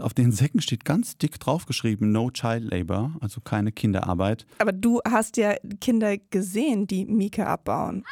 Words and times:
Auf 0.00 0.14
den 0.14 0.32
Säcken 0.32 0.60
steht 0.60 0.84
ganz 0.84 1.16
dick 1.18 1.38
draufgeschrieben, 1.40 2.12
no 2.12 2.30
child 2.30 2.64
labor, 2.70 3.12
also 3.20 3.40
keine 3.40 3.72
Kinderarbeit. 3.72 4.46
Aber 4.58 4.72
du 4.72 5.00
hast 5.08 5.36
ja 5.36 5.54
Kinder 5.80 6.16
gesehen, 6.30 6.86
die 6.86 7.04
Mika 7.04 7.44
abbauen. 7.44 8.04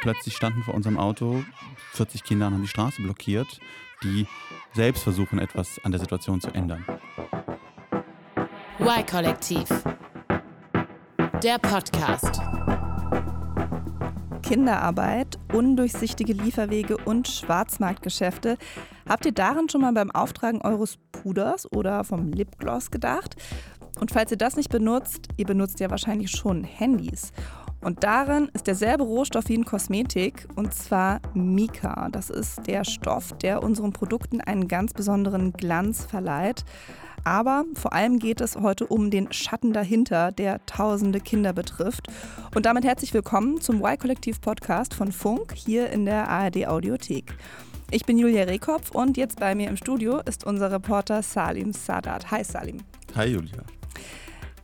Plötzlich 0.00 0.34
standen 0.34 0.62
vor 0.64 0.74
unserem 0.74 0.98
Auto 0.98 1.44
40 1.92 2.24
Kinder 2.24 2.48
und 2.48 2.54
haben 2.54 2.62
die 2.62 2.68
Straße 2.68 3.00
blockiert, 3.02 3.60
die 4.02 4.26
selbst 4.74 5.02
versuchen, 5.02 5.38
etwas 5.38 5.78
an 5.84 5.92
der 5.92 6.00
Situation 6.00 6.40
zu 6.40 6.50
ändern. 6.50 6.84
Y-Kollektiv. 8.80 9.68
Der 11.42 11.58
Podcast. 11.58 12.40
Kinderarbeit, 14.42 15.38
undurchsichtige 15.52 16.32
Lieferwege 16.32 16.96
und 16.98 17.28
Schwarzmarktgeschäfte. 17.28 18.58
Habt 19.08 19.24
ihr 19.24 19.32
darin 19.32 19.68
schon 19.68 19.80
mal 19.80 19.92
beim 19.92 20.10
Auftragen 20.10 20.60
eures 20.62 20.98
Puders 21.12 21.70
oder 21.72 22.04
vom 22.04 22.32
Lipgloss 22.32 22.90
gedacht? 22.90 23.36
Und 24.00 24.10
falls 24.10 24.30
ihr 24.30 24.38
das 24.38 24.56
nicht 24.56 24.70
benutzt, 24.70 25.28
ihr 25.36 25.46
benutzt 25.46 25.80
ja 25.80 25.90
wahrscheinlich 25.90 26.30
schon 26.30 26.64
Handys. 26.64 27.32
Und 27.82 28.04
darin 28.04 28.48
ist 28.52 28.68
derselbe 28.68 29.02
Rohstoff 29.02 29.48
wie 29.48 29.54
in 29.54 29.64
Kosmetik, 29.64 30.46
und 30.54 30.72
zwar 30.72 31.20
Mika. 31.34 32.08
Das 32.10 32.30
ist 32.30 32.66
der 32.66 32.84
Stoff, 32.84 33.32
der 33.38 33.62
unseren 33.62 33.92
Produkten 33.92 34.40
einen 34.40 34.68
ganz 34.68 34.92
besonderen 34.92 35.52
Glanz 35.52 36.04
verleiht. 36.04 36.64
Aber 37.24 37.64
vor 37.74 37.92
allem 37.92 38.18
geht 38.18 38.40
es 38.40 38.56
heute 38.56 38.86
um 38.86 39.10
den 39.10 39.32
Schatten 39.32 39.72
dahinter, 39.72 40.32
der 40.32 40.64
tausende 40.66 41.20
Kinder 41.20 41.52
betrifft. 41.52 42.08
Und 42.54 42.66
damit 42.66 42.84
herzlich 42.84 43.14
willkommen 43.14 43.60
zum 43.60 43.80
Y-Kollektiv-Podcast 43.80 44.92
von 44.92 45.12
Funk 45.12 45.52
hier 45.54 45.90
in 45.90 46.04
der 46.04 46.28
ARD 46.28 46.66
Audiothek. 46.66 47.32
Ich 47.92 48.04
bin 48.06 48.18
Julia 48.18 48.44
Rehkopf 48.44 48.90
und 48.90 49.16
jetzt 49.16 49.38
bei 49.38 49.54
mir 49.54 49.68
im 49.68 49.76
Studio 49.76 50.20
ist 50.26 50.44
unser 50.44 50.72
Reporter 50.72 51.22
Salim 51.22 51.72
Sadat. 51.72 52.32
Hi 52.32 52.42
Salim. 52.42 52.78
Hi 53.14 53.28
Julia. 53.28 53.62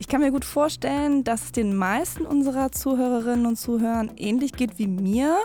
Ich 0.00 0.08
kann 0.08 0.20
mir 0.20 0.30
gut 0.30 0.44
vorstellen, 0.44 1.22
dass 1.24 1.44
es 1.44 1.52
den 1.52 1.76
meisten 1.76 2.24
unserer 2.24 2.72
Zuhörerinnen 2.72 3.46
und 3.46 3.56
Zuhörern 3.56 4.10
ähnlich 4.16 4.52
geht 4.52 4.78
wie 4.78 4.86
mir 4.86 5.36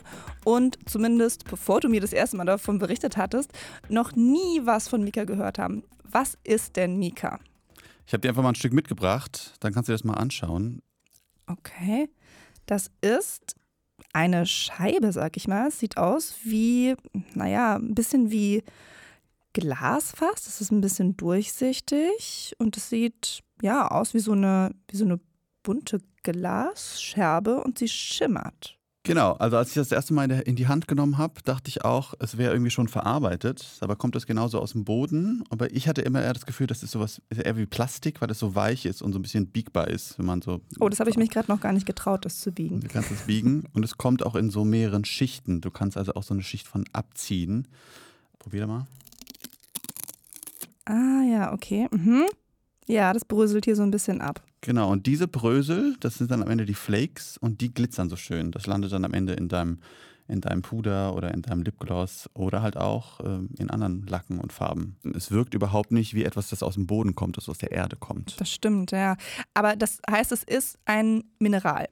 und 0.46 0.78
zumindest 0.88 1.46
bevor 1.46 1.80
du 1.80 1.90
mir 1.90 2.02
das 2.02 2.14
erste 2.14 2.38
Mal 2.38 2.46
davon 2.46 2.80
berichtet 2.80 3.18
hattest, 3.18 3.52
noch 3.90 4.16
nie 4.16 4.62
was 4.64 4.88
von 4.88 5.04
Mika 5.04 5.26
gehört 5.26 5.59
haben. 5.59 5.84
Was 6.14 6.38
ist 6.44 6.75
denn 6.75 6.97
Mika? 6.97 7.39
Ich 8.06 8.14
habe 8.14 8.22
dir 8.22 8.30
einfach 8.30 8.44
mal 8.44 8.50
ein 8.50 8.56
Stück 8.56 8.73
mitgebracht, 8.73 9.56
dann 9.59 9.73
kannst 9.73 9.88
du 9.88 9.92
dir 9.92 9.95
das 9.95 10.03
mal 10.03 10.14
anschauen. 10.14 10.83
Okay, 11.47 12.08
das 12.67 12.92
ist 13.02 13.56
eine 14.14 14.45
Scheibe, 14.45 15.11
sag 15.11 15.38
ich 15.38 15.47
mal. 15.47 15.69
Es 15.69 15.80
sieht 15.80 15.97
aus 15.97 16.36
wie, 16.44 16.95
naja, 17.34 17.78
ein 17.78 17.95
bisschen 17.95 18.30
wie 18.30 18.64
Glas 19.53 20.11
fast. 20.11 20.47
Es 20.47 20.61
ist 20.61 20.72
ein 20.72 20.81
bisschen 20.81 21.17
durchsichtig 21.17 22.53
und 22.59 22.78
es 22.78 22.89
sieht 22.89 23.41
ja 23.64 23.88
aus 23.88 24.14
wie 24.14 24.19
so 24.19 24.34
eine, 24.34 24.69
wie 24.89 24.97
so 24.97 25.06
eine 25.06 25.19
bunte 25.64 26.00
Glasscherbe 26.22 27.64
und 27.64 27.80
sie 27.80 27.88
schimmert. 27.88 28.78
Genau, 29.06 29.34
also 29.34 29.58
als 29.58 29.70
ich 29.70 29.76
das 29.76 29.92
erste 29.92 30.14
Mal 30.14 30.32
in 30.32 30.56
die 30.56 30.68
Hand 30.68 30.88
genommen 30.88 31.18
habe, 31.18 31.42
dachte 31.44 31.68
ich 31.68 31.84
auch, 31.84 32.14
es 32.20 32.38
wäre 32.38 32.54
irgendwie 32.54 32.72
schon 32.72 32.88
verarbeitet. 32.88 33.78
Aber 33.82 33.98
kommt 33.98 34.16
das 34.16 34.26
genauso 34.26 34.59
aus 34.62 34.72
dem 34.72 34.86
Boden. 34.86 35.44
Aber 35.50 35.70
ich 35.73 35.90
hatte 35.90 36.02
immer 36.02 36.22
eher 36.22 36.32
das 36.32 36.46
Gefühl, 36.46 36.68
das 36.68 36.84
ist 36.84 36.92
sowas 36.92 37.22
eher 37.30 37.58
wie 37.58 37.66
Plastik, 37.66 38.22
weil 38.22 38.30
das 38.30 38.40
so 38.40 38.56
weich 38.56 38.86
ist 38.86 39.02
und 39.02 39.12
so 39.12 39.20
ein 39.20 39.22
bisschen 39.22 39.48
biegbar 39.48 39.90
ist, 39.90 40.18
wenn 40.18 40.26
man 40.26 40.42
so. 40.42 40.62
Oh, 40.80 40.88
das 40.88 41.02
habe 41.02 41.09
ich 41.09 41.18
mich 41.18 41.30
gerade 41.30 41.52
noch 41.52 41.59
gar 41.59 41.74
nicht 41.74 41.86
getraut, 41.86 42.24
das 42.24 42.40
zu 42.40 42.54
biegen. 42.54 42.80
Du 42.80 42.88
kannst 42.88 43.12
es 43.12 43.24
biegen 43.24 43.66
und 43.74 43.84
es 43.84 43.98
kommt 43.98 44.26
auch 44.26 44.36
in 44.36 44.50
so 44.50 44.64
mehreren 44.64 45.04
Schichten. 45.04 45.59
Du 45.59 45.70
kannst 45.70 45.98
also 45.98 46.14
auch 46.14 46.24
so 46.24 46.34
eine 46.34 46.44
Schicht 46.44 46.66
von 46.66 46.86
abziehen. 46.94 47.68
Probier 48.40 48.68
mal. 48.68 48.88
Ah 50.86 51.24
ja, 51.30 51.52
okay. 51.52 51.90
Mhm. 51.92 52.24
Ja, 52.88 53.12
das 53.12 53.26
bröselt 53.26 53.66
hier 53.66 53.76
so 53.76 53.84
ein 53.84 53.92
bisschen 53.92 54.22
ab. 54.22 54.42
Genau, 54.64 54.89
und 54.89 55.08
diese 55.08 55.28
Brösel, 55.28 55.97
das 56.00 56.16
sind 56.16 56.31
dann 56.31 56.42
am 56.42 56.50
Ende 56.50 56.64
die 56.64 56.73
Flakes 56.73 57.38
und 57.38 57.59
die 57.59 57.74
glitzern 57.74 58.09
so 58.09 58.16
schön. 58.16 58.51
Das 58.51 58.66
landet 58.66 58.94
dann 58.94 59.03
am 59.03 59.13
Ende 59.13 59.34
in 59.34 59.50
deinem, 59.50 59.79
in 60.29 60.40
deinem 60.40 60.62
Puder 60.62 61.13
oder 61.16 61.34
in 61.34 61.41
deinem 61.41 61.63
Lipgloss 61.63 62.29
oder 62.34 62.62
halt 62.62 62.78
auch 62.78 63.19
äh, 63.19 63.40
in 63.57 63.69
anderen 63.69 64.07
Lacken 64.07 64.40
und 64.40 64.53
Farben. 64.53 64.96
Es 65.13 65.31
wirkt 65.31 65.53
überhaupt 65.53 65.91
nicht 65.91 66.13
wie 66.13 66.23
etwas, 66.23 66.47
das 66.47 66.63
aus 66.63 66.75
dem 66.75 66.88
Boden 66.88 67.13
kommt, 67.13 67.35
das 67.35 67.50
aus 67.50 67.57
der 67.57 67.73
Erde 67.73 67.97
kommt. 67.97 68.40
Das 68.40 68.50
stimmt, 68.50 68.91
ja. 68.91 69.18
Aber 69.53 69.75
das 69.75 70.00
heißt, 70.09 70.31
es 70.31 70.44
ist 70.44 70.79
ein 70.85 71.25
Mineral. 71.40 71.90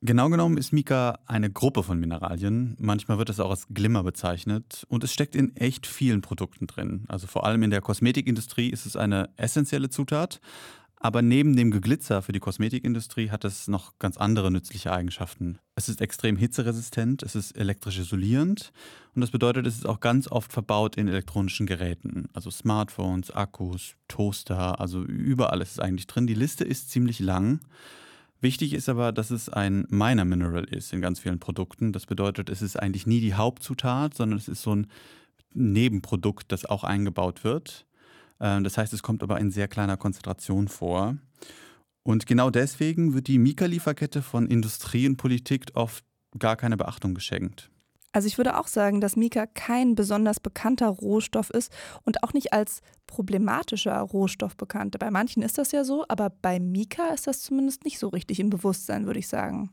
Genau 0.00 0.30
genommen 0.30 0.56
ist 0.56 0.72
Mika 0.72 1.18
eine 1.26 1.50
Gruppe 1.50 1.82
von 1.82 2.00
Mineralien. 2.00 2.76
Manchmal 2.78 3.18
wird 3.18 3.28
es 3.28 3.40
auch 3.40 3.50
als 3.50 3.66
Glimmer 3.68 4.02
bezeichnet 4.02 4.86
und 4.88 5.04
es 5.04 5.12
steckt 5.12 5.36
in 5.36 5.54
echt 5.56 5.86
vielen 5.86 6.22
Produkten 6.22 6.66
drin. 6.66 7.04
Also 7.08 7.26
vor 7.26 7.44
allem 7.44 7.62
in 7.62 7.70
der 7.70 7.82
Kosmetikindustrie 7.82 8.70
ist 8.70 8.86
es 8.86 8.96
eine 8.96 9.28
essentielle 9.36 9.90
Zutat. 9.90 10.40
Aber 10.98 11.20
neben 11.20 11.56
dem 11.56 11.70
Geglitzer 11.70 12.22
für 12.22 12.32
die 12.32 12.40
Kosmetikindustrie 12.40 13.30
hat 13.30 13.44
es 13.44 13.68
noch 13.68 13.98
ganz 13.98 14.16
andere 14.16 14.50
nützliche 14.50 14.92
Eigenschaften. 14.92 15.58
Es 15.74 15.90
ist 15.90 16.00
extrem 16.00 16.36
hitzeresistent, 16.36 17.22
es 17.22 17.34
ist 17.34 17.52
elektrisch 17.52 17.98
isolierend 17.98 18.72
und 19.14 19.20
das 19.20 19.30
bedeutet, 19.30 19.66
es 19.66 19.76
ist 19.76 19.86
auch 19.86 20.00
ganz 20.00 20.26
oft 20.26 20.52
verbaut 20.52 20.96
in 20.96 21.06
elektronischen 21.06 21.66
Geräten, 21.66 22.28
also 22.32 22.50
Smartphones, 22.50 23.30
Akkus, 23.30 23.96
Toaster, 24.08 24.80
also 24.80 25.02
überall 25.02 25.60
ist 25.60 25.72
es 25.72 25.80
eigentlich 25.80 26.06
drin. 26.06 26.26
Die 26.26 26.34
Liste 26.34 26.64
ist 26.64 26.90
ziemlich 26.90 27.20
lang. 27.20 27.60
Wichtig 28.40 28.72
ist 28.72 28.88
aber, 28.88 29.12
dass 29.12 29.30
es 29.30 29.48
ein 29.48 29.86
Minor 29.90 30.24
Mineral 30.24 30.64
ist 30.64 30.92
in 30.92 31.00
ganz 31.00 31.20
vielen 31.20 31.40
Produkten. 31.40 31.92
Das 31.92 32.06
bedeutet, 32.06 32.48
es 32.48 32.62
ist 32.62 32.76
eigentlich 32.76 33.06
nie 33.06 33.20
die 33.20 33.34
Hauptzutat, 33.34 34.14
sondern 34.14 34.38
es 34.38 34.48
ist 34.48 34.62
so 34.62 34.74
ein 34.74 34.86
Nebenprodukt, 35.52 36.52
das 36.52 36.66
auch 36.66 36.84
eingebaut 36.84 37.44
wird. 37.44 37.85
Ähm, 38.40 38.64
das 38.64 38.78
heißt, 38.78 38.92
es 38.92 39.02
kommt 39.02 39.22
aber 39.22 39.38
in 39.40 39.50
sehr 39.50 39.68
kleiner 39.68 39.96
Konzentration 39.96 40.68
vor. 40.68 41.16
Und 42.02 42.26
genau 42.26 42.50
deswegen 42.50 43.14
wird 43.14 43.26
die 43.26 43.38
Mika-Lieferkette 43.38 44.22
von 44.22 44.46
Industrie 44.46 45.08
und 45.08 45.16
Politik 45.16 45.66
oft 45.74 46.04
gar 46.38 46.56
keine 46.56 46.76
Beachtung 46.76 47.14
geschenkt. 47.14 47.70
Also 48.12 48.28
ich 48.28 48.38
würde 48.38 48.58
auch 48.58 48.66
sagen, 48.66 49.02
dass 49.02 49.14
Mika 49.16 49.44
kein 49.44 49.94
besonders 49.94 50.40
bekannter 50.40 50.88
Rohstoff 50.88 51.50
ist 51.50 51.70
und 52.04 52.22
auch 52.22 52.32
nicht 52.32 52.54
als 52.54 52.80
problematischer 53.06 53.98
Rohstoff 54.00 54.56
bekannt. 54.56 54.98
Bei 54.98 55.10
manchen 55.10 55.42
ist 55.42 55.58
das 55.58 55.72
ja 55.72 55.84
so, 55.84 56.04
aber 56.08 56.30
bei 56.30 56.58
Mika 56.58 57.08
ist 57.08 57.26
das 57.26 57.42
zumindest 57.42 57.84
nicht 57.84 57.98
so 57.98 58.08
richtig 58.08 58.40
im 58.40 58.48
Bewusstsein, 58.48 59.04
würde 59.04 59.18
ich 59.18 59.28
sagen. 59.28 59.70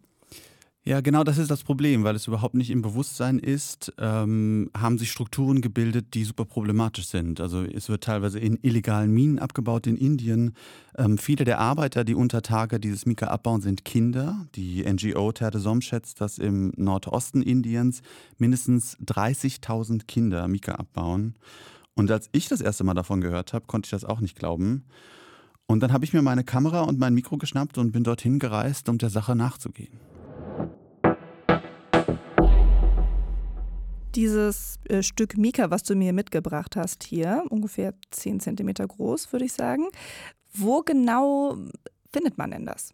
Ja, 0.86 1.00
genau 1.00 1.24
das 1.24 1.38
ist 1.38 1.50
das 1.50 1.64
Problem, 1.64 2.04
weil 2.04 2.14
es 2.14 2.28
überhaupt 2.28 2.56
nicht 2.56 2.70
im 2.70 2.82
Bewusstsein 2.82 3.40
ist, 3.40 3.94
ähm, 3.98 4.70
haben 4.78 4.98
sich 4.98 5.12
Strukturen 5.12 5.62
gebildet, 5.62 6.14
die 6.14 6.26
super 6.26 6.44
problematisch 6.44 7.08
sind. 7.08 7.40
Also 7.40 7.64
es 7.64 7.88
wird 7.88 8.04
teilweise 8.04 8.38
in 8.38 8.60
illegalen 8.62 9.10
Minen 9.10 9.40
abgebaut 9.40 9.88
in 9.88 9.96
Indien. 9.96 10.54
Ähm, 10.98 11.18
viele 11.18 11.46
der 11.46 11.60
Arbeiter, 11.60 12.04
die 12.04 12.16
unter 12.16 12.42
Tage 12.42 12.82
dieses 12.82 13.06
Mika 13.06 13.28
abbauen, 13.28 13.62
sind 13.62 13.86
Kinder. 13.86 14.46
Die 14.56 14.84
NGO 14.84 15.32
Terre 15.32 15.60
Som 15.60 15.80
schätzt, 15.80 16.20
dass 16.20 16.38
im 16.38 16.74
Nordosten 16.76 17.44
Indiens 17.44 18.02
mindestens 18.38 18.98
30.000 19.06 20.06
Kinder 20.06 20.50
Mika 20.50 20.74
abbauen. 20.74 21.36
Und 21.96 22.12
als 22.12 22.28
ich 22.34 22.50
das 22.50 22.60
erste 22.60 22.84
Mal 22.84 22.94
davon 22.94 23.22
gehört 23.22 23.54
habe, 23.54 23.68
konnte 23.68 23.88
ich 23.88 23.92
das 23.92 24.04
auch 24.04 24.20
nicht 24.20 24.38
glauben. 24.38 24.84
Und 25.66 25.80
dann 25.80 25.94
habe 25.94 26.04
ich 26.04 26.12
mir 26.12 26.22
meine 26.22 26.44
Kamera 26.44 26.82
und 26.82 27.00
mein 27.00 27.14
Mikro 27.14 27.38
geschnappt 27.38 27.78
und 27.78 27.94
bin 27.94 28.04
dorthin 28.04 28.38
gereist, 28.38 28.90
um 28.90 28.98
der 28.98 29.10
Sache 29.10 29.34
nachzugehen. 29.34 30.13
Dieses 34.16 34.78
äh, 34.90 35.02
Stück 35.02 35.38
Mika, 35.38 35.72
was 35.72 35.84
du 35.84 35.96
mir 35.96 36.14
mitgebracht 36.14 36.76
hast 36.76 37.04
hier, 37.04 37.44
ungefähr 37.50 37.94
10 38.12 38.40
cm 38.40 38.74
groß, 38.88 39.32
würde 39.32 39.46
ich 39.46 39.54
sagen. 39.54 39.88
Wo 40.54 40.82
genau 40.82 41.58
findet 42.12 42.38
man 42.38 42.52
denn 42.52 42.66
das? 42.66 42.94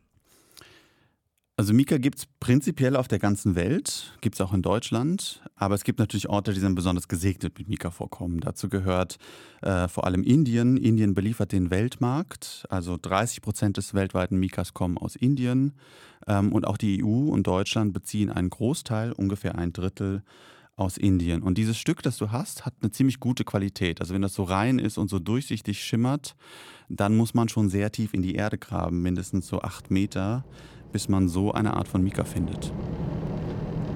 Also 1.59 1.73
Mika 1.73 1.97
gibt 1.97 2.19
es 2.19 2.25
prinzipiell 2.39 2.95
auf 2.95 3.09
der 3.09 3.19
ganzen 3.19 3.53
Welt, 3.55 4.17
gibt 4.21 4.35
es 4.35 4.39
auch 4.39 4.53
in 4.53 4.61
Deutschland, 4.61 5.41
aber 5.57 5.75
es 5.75 5.83
gibt 5.83 5.99
natürlich 5.99 6.29
Orte, 6.29 6.53
die 6.53 6.61
sind 6.61 6.73
besonders 6.73 7.09
gesegnet 7.09 7.59
mit 7.59 7.67
Mika-Vorkommen. 7.67 8.39
Dazu 8.39 8.69
gehört 8.69 9.17
äh, 9.61 9.89
vor 9.89 10.05
allem 10.05 10.23
Indien. 10.23 10.77
Indien 10.77 11.13
beliefert 11.13 11.51
den 11.51 11.69
Weltmarkt, 11.69 12.65
also 12.69 12.95
30 12.95 13.41
Prozent 13.41 13.75
des 13.75 13.93
weltweiten 13.93 14.37
Mikas 14.37 14.73
kommen 14.73 14.97
aus 14.97 15.17
Indien 15.17 15.73
ähm, 16.27 16.53
und 16.53 16.65
auch 16.65 16.77
die 16.77 17.03
EU 17.03 17.29
und 17.29 17.45
Deutschland 17.45 17.91
beziehen 17.91 18.29
einen 18.29 18.49
Großteil, 18.49 19.11
ungefähr 19.11 19.55
ein 19.57 19.73
Drittel 19.73 20.23
aus 20.79 20.97
Indien. 20.97 21.43
Und 21.43 21.57
dieses 21.57 21.77
Stück, 21.77 22.01
das 22.01 22.17
du 22.17 22.31
hast, 22.31 22.65
hat 22.65 22.73
eine 22.81 22.91
ziemlich 22.91 23.19
gute 23.19 23.43
Qualität. 23.43 24.01
Also 24.01 24.13
wenn 24.13 24.21
das 24.21 24.33
so 24.33 24.43
rein 24.43 24.79
ist 24.79 24.97
und 24.97 25.09
so 25.09 25.19
durchsichtig 25.19 25.83
schimmert, 25.83 26.35
dann 26.87 27.15
muss 27.15 27.33
man 27.33 27.49
schon 27.49 27.69
sehr 27.69 27.91
tief 27.91 28.13
in 28.13 28.21
die 28.21 28.35
Erde 28.35 28.57
graben, 28.57 29.01
mindestens 29.01 29.47
so 29.47 29.61
acht 29.61 29.91
Meter, 29.91 30.43
bis 30.91 31.09
man 31.09 31.27
so 31.27 31.51
eine 31.51 31.75
Art 31.75 31.87
von 31.87 32.03
Mika 32.03 32.23
findet. 32.23 32.71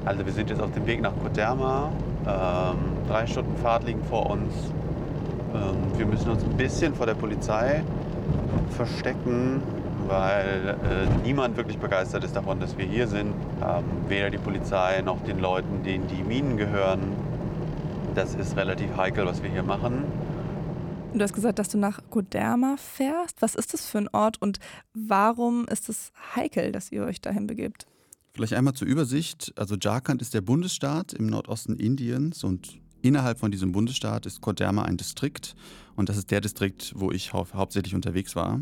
Also 0.05 0.25
wir 0.25 0.33
sind 0.33 0.49
jetzt 0.49 0.61
auf 0.61 0.73
dem 0.73 0.85
Weg 0.85 1.01
nach 1.01 1.17
Koderma. 1.17 1.91
Ähm, 2.27 2.77
drei 3.07 3.25
Stunden 3.25 3.55
Fahrt 3.57 3.85
liegen 3.85 4.03
vor 4.03 4.29
uns. 4.29 4.53
Ähm, 5.53 5.97
wir 5.97 6.05
müssen 6.05 6.29
uns 6.29 6.43
ein 6.43 6.57
bisschen 6.57 6.93
vor 6.93 7.05
der 7.05 7.15
Polizei 7.15 7.83
verstecken, 8.71 9.61
weil 10.07 10.77
äh, 10.83 11.23
niemand 11.23 11.57
wirklich 11.57 11.77
begeistert 11.77 12.23
ist 12.23 12.35
davon, 12.35 12.59
dass 12.59 12.77
wir 12.77 12.85
hier 12.85 13.07
sind. 13.07 13.33
Ähm, 13.61 13.83
weder 14.07 14.29
die 14.29 14.37
Polizei 14.37 15.01
noch 15.01 15.23
den 15.23 15.39
Leuten, 15.39 15.83
denen 15.83 16.07
die 16.07 16.23
Minen 16.23 16.57
gehören. 16.57 17.01
Das 18.15 18.35
ist 18.35 18.55
relativ 18.55 18.95
heikel, 18.95 19.25
was 19.25 19.41
wir 19.41 19.49
hier 19.49 19.63
machen. 19.63 20.03
Du 21.13 21.21
hast 21.21 21.33
gesagt, 21.33 21.59
dass 21.59 21.69
du 21.69 21.77
nach 21.77 21.99
Goderma 22.09 22.75
fährst. 22.77 23.41
Was 23.41 23.53
ist 23.53 23.73
das 23.73 23.85
für 23.85 23.99
ein 23.99 24.09
Ort 24.13 24.41
und 24.41 24.59
warum 24.93 25.65
ist 25.67 25.89
es 25.89 26.11
heikel, 26.35 26.71
dass 26.71 26.91
ihr 26.91 27.03
euch 27.03 27.21
dahin 27.21 27.45
begebt? 27.45 27.85
Vielleicht 28.33 28.53
einmal 28.53 28.73
zur 28.73 28.87
Übersicht. 28.87 29.53
Also 29.55 29.75
Jharkhand 29.79 30.23
ist 30.23 30.33
der 30.33 30.41
Bundesstaat 30.41 31.13
im 31.13 31.27
Nordosten 31.27 31.75
Indiens 31.75 32.43
und 32.43 32.79
innerhalb 33.03 33.37
von 33.37 33.51
diesem 33.51 33.73
Bundesstaat 33.73 34.25
ist 34.25 34.41
Koderma 34.41 34.83
ein 34.83 34.97
Distrikt 34.97 35.55
und 35.95 36.09
das 36.09 36.17
ist 36.17 36.31
der 36.31 36.41
Distrikt, 36.41 36.93
wo 36.95 37.11
ich 37.11 37.31
hau 37.33 37.45
hauptsächlich 37.53 37.93
unterwegs 37.93 38.35
war. 38.35 38.61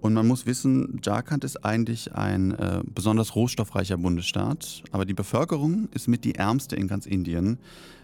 Und 0.00 0.14
man 0.14 0.26
muss 0.26 0.46
wissen, 0.46 1.00
Jharkhand 1.02 1.44
ist 1.44 1.64
eigentlich 1.64 2.14
ein 2.14 2.52
äh, 2.52 2.82
besonders 2.84 3.34
rohstoffreicher 3.34 3.96
Bundesstaat, 3.96 4.82
aber 4.92 5.04
die 5.04 5.14
Bevölkerung 5.14 5.88
ist 5.92 6.06
mit 6.06 6.24
die 6.24 6.36
ärmste 6.36 6.76
in 6.76 6.86
ganz 6.86 7.04
Indien. 7.06 7.58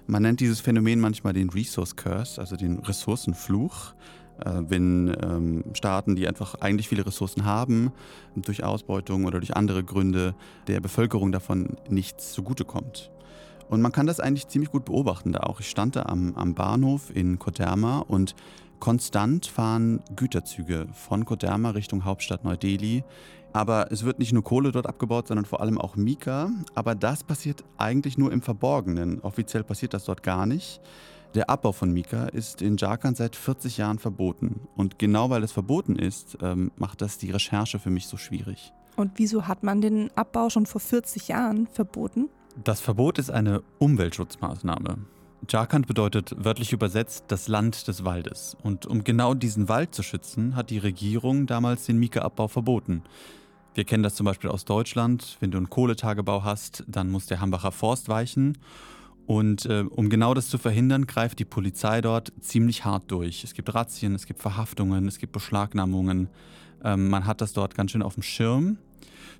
Man 0.06 0.23
nennt 0.23 0.41
dieses 0.41 0.61
Phänomen 0.61 1.00
manchmal 1.00 1.32
den 1.32 1.50
Resource 1.50 1.94
Curse, 1.94 2.41
also 2.41 2.56
den 2.56 2.79
Ressourcenfluch. 2.81 3.94
Äh, 4.44 4.62
wenn 4.69 5.17
ähm, 5.23 5.64
Staaten, 5.75 6.17
die 6.17 6.26
einfach 6.26 6.56
eigentlich 6.56 6.88
viele 6.88 7.06
Ressourcen 7.06 7.44
haben, 7.44 7.93
durch 8.35 8.64
Ausbeutung 8.64 9.26
oder 9.26 9.38
durch 9.38 9.56
andere 9.56 9.85
Gründe 9.85 10.35
der 10.67 10.81
Bevölkerung 10.81 11.31
davon 11.31 11.76
nichts 11.88 12.32
zugutekommt. 12.32 13.12
Und 13.69 13.81
man 13.81 13.93
kann 13.93 14.06
das 14.06 14.20
eigentlich 14.20 14.49
ziemlich 14.49 14.70
gut 14.70 14.85
beobachten 14.85 15.32
da 15.32 15.41
auch. 15.41 15.61
Ich 15.61 15.70
stand 15.70 15.96
da 15.96 16.02
am, 16.02 16.35
am 16.35 16.55
Bahnhof 16.55 17.14
in 17.14 17.38
Koderma 17.38 17.99
und 17.99 18.35
konstant 18.84 19.46
fahren 19.46 20.02
Güterzüge 20.14 20.88
von 20.92 21.25
Koderma 21.25 21.70
Richtung 21.70 22.04
Hauptstadt 22.04 22.44
Neu-Delhi. 22.44 23.02
Aber 23.54 23.90
es 23.90 24.04
wird 24.04 24.19
nicht 24.19 24.34
nur 24.34 24.44
Kohle 24.44 24.72
dort 24.72 24.86
abgebaut, 24.86 25.26
sondern 25.26 25.46
vor 25.46 25.62
allem 25.62 25.81
auch 25.81 25.96
Mika. 25.96 26.50
Aber 26.75 26.94
das 26.94 27.25
passiert 27.25 27.64
eigentlich 27.78 28.19
nur 28.19 28.31
im 28.31 28.42
Verborgenen. 28.42 29.20
Offiziell 29.22 29.64
passiert 29.64 29.94
das 29.94 30.04
dort 30.04 30.22
gar 30.22 30.44
nicht. 30.44 30.82
Der 31.34 31.48
Abbau 31.48 31.72
von 31.72 31.94
Mika 31.94 32.26
ist 32.26 32.60
in 32.60 32.76
Jharkhand 32.76 33.16
seit 33.16 33.36
40 33.36 33.78
Jahren 33.78 33.98
verboten. 33.98 34.69
Und 34.76 34.98
genau 34.98 35.31
weil 35.31 35.42
es 35.44 35.52
verboten 35.52 35.96
ist, 35.96 36.36
ähm, 36.42 36.70
macht 36.76 37.00
das 37.00 37.16
die 37.16 37.31
Recherche 37.31 37.78
für 37.78 37.88
mich 37.88 38.06
so 38.06 38.19
schwierig. 38.19 38.75
Und 38.96 39.12
wieso 39.16 39.48
hat 39.48 39.62
man 39.62 39.81
den 39.81 40.10
Abbau 40.14 40.50
schon 40.50 40.66
vor 40.66 40.82
40 40.82 41.28
Jahren 41.28 41.69
verboten? 41.69 42.28
Das 42.62 42.82
Verbot 42.82 43.19
ist 43.19 43.31
eine 43.31 43.62
Umweltschutzmaßnahme. 43.78 44.98
Jharkhand 45.52 45.87
bedeutet 45.87 46.35
wörtlich 46.37 46.73
übersetzt 46.73 47.25
das 47.29 47.49
Land 47.49 47.88
des 47.88 48.05
Waldes. 48.05 48.56
Und 48.62 48.87
um 48.87 49.05
genau 49.05 49.35
diesen 49.35 49.69
Wald 49.69 49.94
zu 49.94 50.02
schützen, 50.02 50.56
hat 50.56 50.70
die 50.70 50.79
Regierung 50.79 51.46
damals 51.46 51.87
den 51.87 51.99
Mika-Abbau 51.99 52.49
verboten. 52.49 53.02
Wir 53.75 53.85
kennen 53.85 54.02
das 54.02 54.14
zum 54.14 54.25
Beispiel 54.25 54.50
aus 54.50 54.64
Deutschland. 54.64 55.37
Wenn 55.41 55.50
du 55.50 55.58
einen 55.58 55.70
Kohletagebau 55.70 56.44
hast, 56.44 56.85
dann 56.87 57.11
muss 57.11 57.26
der 57.26 57.41
Hambacher 57.41 57.73
Forst 57.73 58.08
weichen. 58.08 58.56
Und 59.26 59.67
äh, 59.67 59.85
um 59.88 60.11
genau 60.11 60.35
das 60.35 60.49
zu 60.49 60.58
verhindern, 60.58 61.06
greift 61.06 61.38
die 61.38 61.44
Polizei 61.44 62.00
dort 62.00 62.32
ziemlich 62.41 62.85
hart 62.85 63.11
durch. 63.11 63.43
Es 63.43 63.55
gibt 63.55 63.75
Razzien, 63.75 64.14
es 64.14 64.26
gibt 64.26 64.41
Verhaftungen, 64.41 65.08
es 65.08 65.19
gibt 65.19 65.32
Beschlagnahmungen. 65.32 66.29
Ähm, 66.85 67.08
man 67.08 67.26
hat 67.26 67.41
das 67.41 67.52
dort 67.52 67.75
ganz 67.75 67.91
schön 67.91 68.02
auf 68.02 68.14
dem 68.14 68.23
Schirm. 68.23 68.79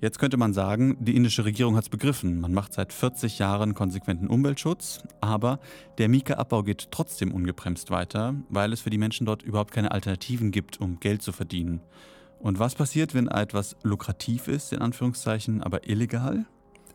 Jetzt 0.01 0.19
könnte 0.19 0.37
man 0.37 0.53
sagen, 0.53 0.97
die 0.99 1.15
indische 1.15 1.45
Regierung 1.45 1.75
hat 1.75 1.83
es 1.83 1.89
begriffen. 1.89 2.41
Man 2.41 2.53
macht 2.53 2.73
seit 2.73 2.93
40 2.93 3.39
Jahren 3.39 3.73
konsequenten 3.73 4.27
Umweltschutz, 4.27 5.03
aber 5.21 5.59
der 5.97 6.09
Mika-Abbau 6.09 6.63
geht 6.63 6.89
trotzdem 6.91 7.33
ungebremst 7.33 7.91
weiter, 7.91 8.35
weil 8.49 8.73
es 8.73 8.81
für 8.81 8.89
die 8.89 8.97
Menschen 8.97 9.25
dort 9.25 9.43
überhaupt 9.43 9.71
keine 9.71 9.91
Alternativen 9.91 10.51
gibt, 10.51 10.79
um 10.79 10.99
Geld 10.99 11.21
zu 11.21 11.31
verdienen. 11.31 11.81
Und 12.39 12.59
was 12.59 12.75
passiert, 12.75 13.13
wenn 13.13 13.27
etwas 13.27 13.75
lukrativ 13.83 14.47
ist, 14.47 14.73
in 14.73 14.81
Anführungszeichen, 14.81 15.63
aber 15.63 15.89
illegal? 15.89 16.45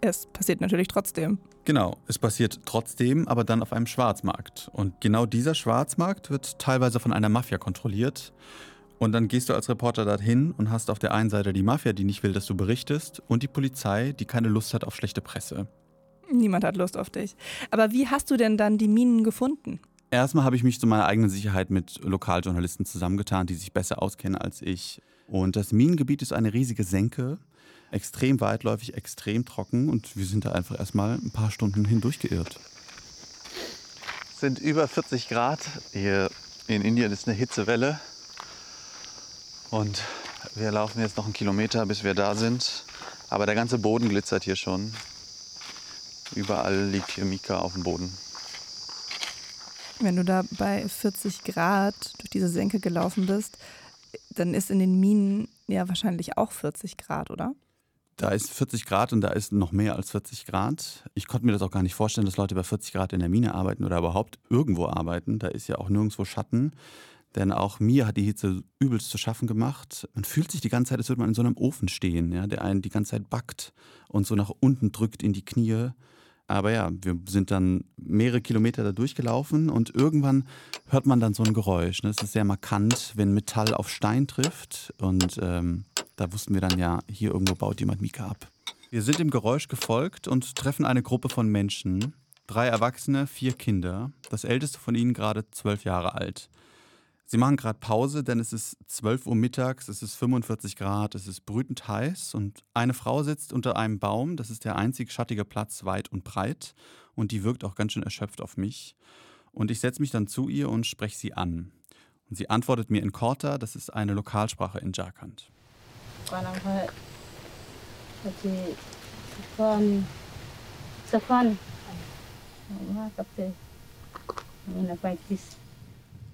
Es 0.00 0.26
passiert 0.26 0.60
natürlich 0.60 0.88
trotzdem. 0.88 1.38
Genau, 1.64 1.98
es 2.06 2.18
passiert 2.18 2.60
trotzdem, 2.64 3.28
aber 3.28 3.44
dann 3.44 3.62
auf 3.62 3.72
einem 3.72 3.86
Schwarzmarkt. 3.86 4.70
Und 4.72 5.00
genau 5.00 5.26
dieser 5.26 5.54
Schwarzmarkt 5.54 6.30
wird 6.30 6.58
teilweise 6.58 7.00
von 7.00 7.12
einer 7.12 7.28
Mafia 7.28 7.58
kontrolliert. 7.58 8.32
Und 9.00 9.12
dann 9.12 9.28
gehst 9.28 9.48
du 9.48 9.54
als 9.54 9.70
Reporter 9.70 10.04
dorthin 10.04 10.52
und 10.52 10.70
hast 10.70 10.90
auf 10.90 10.98
der 10.98 11.14
einen 11.14 11.30
Seite 11.30 11.54
die 11.54 11.62
Mafia, 11.62 11.94
die 11.94 12.04
nicht 12.04 12.22
will, 12.22 12.34
dass 12.34 12.44
du 12.44 12.54
berichtest, 12.54 13.22
und 13.28 13.42
die 13.42 13.48
Polizei, 13.48 14.12
die 14.12 14.26
keine 14.26 14.48
Lust 14.48 14.74
hat 14.74 14.84
auf 14.84 14.94
schlechte 14.94 15.22
Presse. 15.22 15.66
Niemand 16.30 16.64
hat 16.64 16.76
Lust 16.76 16.98
auf 16.98 17.08
dich. 17.08 17.34
Aber 17.70 17.92
wie 17.92 18.08
hast 18.08 18.30
du 18.30 18.36
denn 18.36 18.58
dann 18.58 18.76
die 18.76 18.88
Minen 18.88 19.24
gefunden? 19.24 19.80
Erstmal 20.10 20.44
habe 20.44 20.54
ich 20.54 20.64
mich 20.64 20.78
zu 20.78 20.86
meiner 20.86 21.06
eigenen 21.06 21.30
Sicherheit 21.30 21.70
mit 21.70 22.04
Lokaljournalisten 22.04 22.84
zusammengetan, 22.84 23.46
die 23.46 23.54
sich 23.54 23.72
besser 23.72 24.02
auskennen 24.02 24.36
als 24.36 24.60
ich. 24.60 25.00
Und 25.26 25.56
das 25.56 25.72
Minengebiet 25.72 26.20
ist 26.20 26.34
eine 26.34 26.52
riesige 26.52 26.84
Senke, 26.84 27.38
extrem 27.90 28.38
weitläufig, 28.42 28.92
extrem 28.94 29.46
trocken 29.46 29.88
und 29.88 30.14
wir 30.14 30.26
sind 30.26 30.44
da 30.44 30.52
einfach 30.52 30.78
erstmal 30.78 31.14
ein 31.14 31.30
paar 31.30 31.50
Stunden 31.50 31.86
hindurchgeirrt. 31.86 32.60
Es 34.34 34.40
sind 34.40 34.58
über 34.58 34.86
40 34.86 35.28
Grad. 35.28 35.60
Hier 35.92 36.28
in 36.66 36.82
Indien 36.82 37.10
ist 37.12 37.26
eine 37.26 37.36
Hitzewelle. 37.36 37.98
Und 39.70 40.02
wir 40.54 40.72
laufen 40.72 41.00
jetzt 41.00 41.16
noch 41.16 41.24
einen 41.24 41.32
Kilometer, 41.32 41.86
bis 41.86 42.02
wir 42.02 42.14
da 42.14 42.34
sind. 42.34 42.84
Aber 43.28 43.46
der 43.46 43.54
ganze 43.54 43.78
Boden 43.78 44.08
glitzert 44.08 44.44
hier 44.44 44.56
schon. 44.56 44.92
Überall 46.34 46.88
liegt 46.88 47.12
hier 47.12 47.24
Mika 47.24 47.58
auf 47.58 47.74
dem 47.74 47.82
Boden. 47.82 48.12
Wenn 50.00 50.16
du 50.16 50.24
da 50.24 50.44
bei 50.52 50.88
40 50.88 51.44
Grad 51.44 51.94
durch 52.18 52.30
diese 52.30 52.48
Senke 52.48 52.80
gelaufen 52.80 53.26
bist, 53.26 53.58
dann 54.30 54.54
ist 54.54 54.70
in 54.70 54.78
den 54.78 54.98
Minen 54.98 55.48
ja 55.66 55.88
wahrscheinlich 55.88 56.36
auch 56.38 56.52
40 56.52 56.96
Grad, 56.96 57.30
oder? 57.30 57.54
Da 58.16 58.30
ist 58.30 58.50
40 58.50 58.86
Grad 58.86 59.12
und 59.12 59.20
da 59.20 59.28
ist 59.28 59.52
noch 59.52 59.72
mehr 59.72 59.96
als 59.96 60.10
40 60.10 60.46
Grad. 60.46 61.04
Ich 61.14 61.26
konnte 61.26 61.46
mir 61.46 61.52
das 61.52 61.62
auch 61.62 61.70
gar 61.70 61.82
nicht 61.82 61.94
vorstellen, 61.94 62.26
dass 62.26 62.36
Leute 62.36 62.54
bei 62.54 62.62
40 62.62 62.92
Grad 62.92 63.12
in 63.12 63.20
der 63.20 63.28
Mine 63.28 63.54
arbeiten 63.54 63.84
oder 63.84 63.98
überhaupt 63.98 64.38
irgendwo 64.50 64.86
arbeiten. 64.86 65.38
Da 65.38 65.48
ist 65.48 65.68
ja 65.68 65.76
auch 65.76 65.88
nirgendwo 65.88 66.24
Schatten. 66.24 66.72
Denn 67.36 67.52
auch 67.52 67.78
mir 67.78 68.06
hat 68.06 68.16
die 68.16 68.24
Hitze 68.24 68.62
übelst 68.80 69.10
zu 69.10 69.18
schaffen 69.18 69.46
gemacht. 69.46 70.08
Man 70.14 70.24
fühlt 70.24 70.50
sich 70.50 70.60
die 70.60 70.68
ganze 70.68 70.90
Zeit, 70.90 70.98
als 70.98 71.08
würde 71.08 71.20
man 71.20 71.30
in 71.30 71.34
so 71.34 71.42
einem 71.42 71.56
Ofen 71.56 71.88
stehen, 71.88 72.32
ja, 72.32 72.46
der 72.46 72.64
einen 72.64 72.82
die 72.82 72.88
ganze 72.88 73.12
Zeit 73.12 73.30
backt 73.30 73.72
und 74.08 74.26
so 74.26 74.34
nach 74.34 74.50
unten 74.60 74.90
drückt 74.90 75.22
in 75.22 75.32
die 75.32 75.44
Knie. 75.44 75.90
Aber 76.50 76.72
ja, 76.72 76.90
wir 76.90 77.16
sind 77.28 77.52
dann 77.52 77.84
mehrere 77.96 78.40
Kilometer 78.40 78.82
da 78.82 78.90
durchgelaufen 78.90 79.70
und 79.70 79.94
irgendwann 79.94 80.48
hört 80.88 81.06
man 81.06 81.20
dann 81.20 81.32
so 81.32 81.44
ein 81.44 81.54
Geräusch. 81.54 82.02
Ne? 82.02 82.10
Es 82.10 82.20
ist 82.20 82.32
sehr 82.32 82.44
markant, 82.44 83.12
wenn 83.14 83.32
Metall 83.32 83.72
auf 83.72 83.88
Stein 83.88 84.26
trifft. 84.26 84.92
Und 85.00 85.38
ähm, 85.40 85.84
da 86.16 86.32
wussten 86.32 86.52
wir 86.52 86.60
dann 86.60 86.76
ja, 86.76 86.98
hier 87.08 87.30
irgendwo 87.30 87.54
baut 87.54 87.78
jemand 87.78 88.00
Mika 88.00 88.26
ab. 88.26 88.48
Wir 88.90 89.02
sind 89.02 89.20
dem 89.20 89.30
Geräusch 89.30 89.68
gefolgt 89.68 90.26
und 90.26 90.56
treffen 90.56 90.84
eine 90.84 91.04
Gruppe 91.04 91.28
von 91.28 91.46
Menschen. 91.46 92.16
Drei 92.48 92.66
Erwachsene, 92.66 93.28
vier 93.28 93.52
Kinder. 93.52 94.10
Das 94.28 94.42
älteste 94.42 94.80
von 94.80 94.96
ihnen 94.96 95.14
gerade 95.14 95.48
zwölf 95.52 95.84
Jahre 95.84 96.16
alt. 96.16 96.50
Sie 97.32 97.38
machen 97.38 97.56
gerade 97.56 97.78
Pause, 97.78 98.24
denn 98.24 98.40
es 98.40 98.52
ist 98.52 98.76
12 98.88 99.28
Uhr 99.28 99.36
mittags, 99.36 99.86
es 99.86 100.02
ist 100.02 100.16
45 100.16 100.74
Grad, 100.74 101.14
es 101.14 101.28
ist 101.28 101.46
brütend 101.46 101.86
heiß 101.86 102.34
und 102.34 102.64
eine 102.74 102.92
Frau 102.92 103.22
sitzt 103.22 103.52
unter 103.52 103.76
einem 103.76 104.00
Baum, 104.00 104.36
das 104.36 104.50
ist 104.50 104.64
der 104.64 104.74
einzig 104.74 105.12
schattige 105.12 105.44
Platz 105.44 105.84
weit 105.84 106.10
und 106.10 106.24
breit 106.24 106.74
und 107.14 107.30
die 107.30 107.44
wirkt 107.44 107.62
auch 107.62 107.76
ganz 107.76 107.92
schön 107.92 108.02
erschöpft 108.02 108.40
auf 108.40 108.56
mich. 108.56 108.96
Und 109.52 109.70
ich 109.70 109.78
setze 109.78 110.02
mich 110.02 110.10
dann 110.10 110.26
zu 110.26 110.48
ihr 110.48 110.68
und 110.68 110.88
spreche 110.88 111.16
sie 111.16 111.32
an. 111.32 111.70
Und 112.28 112.34
sie 112.34 112.50
antwortet 112.50 112.90
mir 112.90 113.00
in 113.00 113.12
Korta, 113.12 113.58
das 113.58 113.76
ist 113.76 113.90
eine 113.90 114.12
Lokalsprache 114.12 114.80
in 114.80 114.90
Jharkhand. 114.90 115.52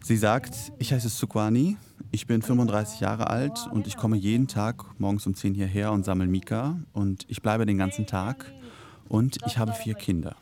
Sie 0.07 0.17
sagt, 0.17 0.71
ich 0.79 0.93
heiße 0.93 1.09
Sukwani, 1.09 1.79
ich 2.13 2.29
bin 2.29 2.41
35 2.41 3.01
Jahre 3.01 3.29
alt 3.29 3.67
und 3.73 3.89
ich 3.89 3.97
komme 3.97 4.17
jeden 4.17 4.47
Tag 4.47 4.85
morgens 5.01 5.27
um 5.27 5.35
10 5.35 5.53
hierher 5.55 5.91
und 5.91 6.05
sammle 6.05 6.29
Mika 6.29 6.79
und 6.93 7.25
ich 7.27 7.43
bleibe 7.43 7.67
den 7.67 7.77
ganzen 7.77 8.07
Tag 8.07 8.53
und 9.09 9.39
ich 9.49 9.59
habe 9.59 9.73
vier 9.73 9.95
Kinder. 9.95 10.37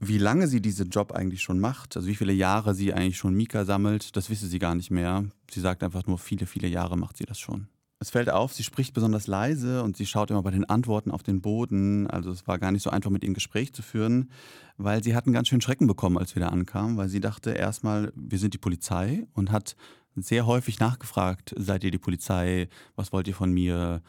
Wie 0.00 0.16
lange 0.16 0.46
sie 0.46 0.62
diesen 0.62 0.88
Job 0.88 1.12
eigentlich 1.12 1.42
schon 1.42 1.60
macht, 1.60 1.98
also 1.98 2.08
wie 2.08 2.14
viele 2.14 2.32
Jahre 2.32 2.74
sie 2.74 2.94
eigentlich 2.94 3.18
schon 3.18 3.34
Mika 3.34 3.66
sammelt, 3.66 4.16
das 4.16 4.30
wisse 4.30 4.46
sie 4.46 4.58
gar 4.58 4.74
nicht 4.74 4.90
mehr. 4.90 5.22
Sie 5.50 5.60
sagt 5.60 5.82
einfach 5.82 6.06
nur, 6.06 6.16
viele, 6.16 6.46
viele 6.46 6.68
Jahre 6.68 6.96
macht 6.96 7.18
sie 7.18 7.26
das 7.26 7.38
schon. 7.38 7.68
Es 8.02 8.08
fällt 8.08 8.30
auf, 8.30 8.54
sie 8.54 8.62
spricht 8.62 8.94
besonders 8.94 9.26
leise 9.26 9.82
und 9.82 9.94
sie 9.94 10.06
schaut 10.06 10.30
immer 10.30 10.42
bei 10.42 10.50
den 10.50 10.64
Antworten 10.64 11.10
auf 11.10 11.22
den 11.22 11.42
Boden. 11.42 12.06
Also 12.06 12.30
es 12.30 12.48
war 12.48 12.58
gar 12.58 12.72
nicht 12.72 12.82
so 12.82 12.88
einfach, 12.88 13.10
mit 13.10 13.22
ihr 13.22 13.30
ein 13.30 13.34
Gespräch 13.34 13.74
zu 13.74 13.82
führen, 13.82 14.30
weil 14.78 15.04
sie 15.04 15.14
hat 15.14 15.26
einen 15.26 15.34
ganz 15.34 15.48
schönen 15.48 15.60
Schrecken 15.60 15.86
bekommen, 15.86 16.16
als 16.16 16.34
wir 16.34 16.40
da 16.40 16.48
ankamen, 16.48 16.96
weil 16.96 17.10
sie 17.10 17.20
dachte 17.20 17.50
erstmal, 17.50 18.10
wir 18.16 18.38
sind 18.38 18.54
die 18.54 18.58
Polizei 18.58 19.26
und 19.34 19.52
hat 19.52 19.76
sehr 20.16 20.46
häufig 20.46 20.80
nachgefragt, 20.80 21.54
seid 21.58 21.84
ihr 21.84 21.90
die 21.90 21.98
Polizei, 21.98 22.70
was 22.96 23.12
wollt 23.12 23.28
ihr 23.28 23.34
von 23.34 23.52
mir, 23.52 24.00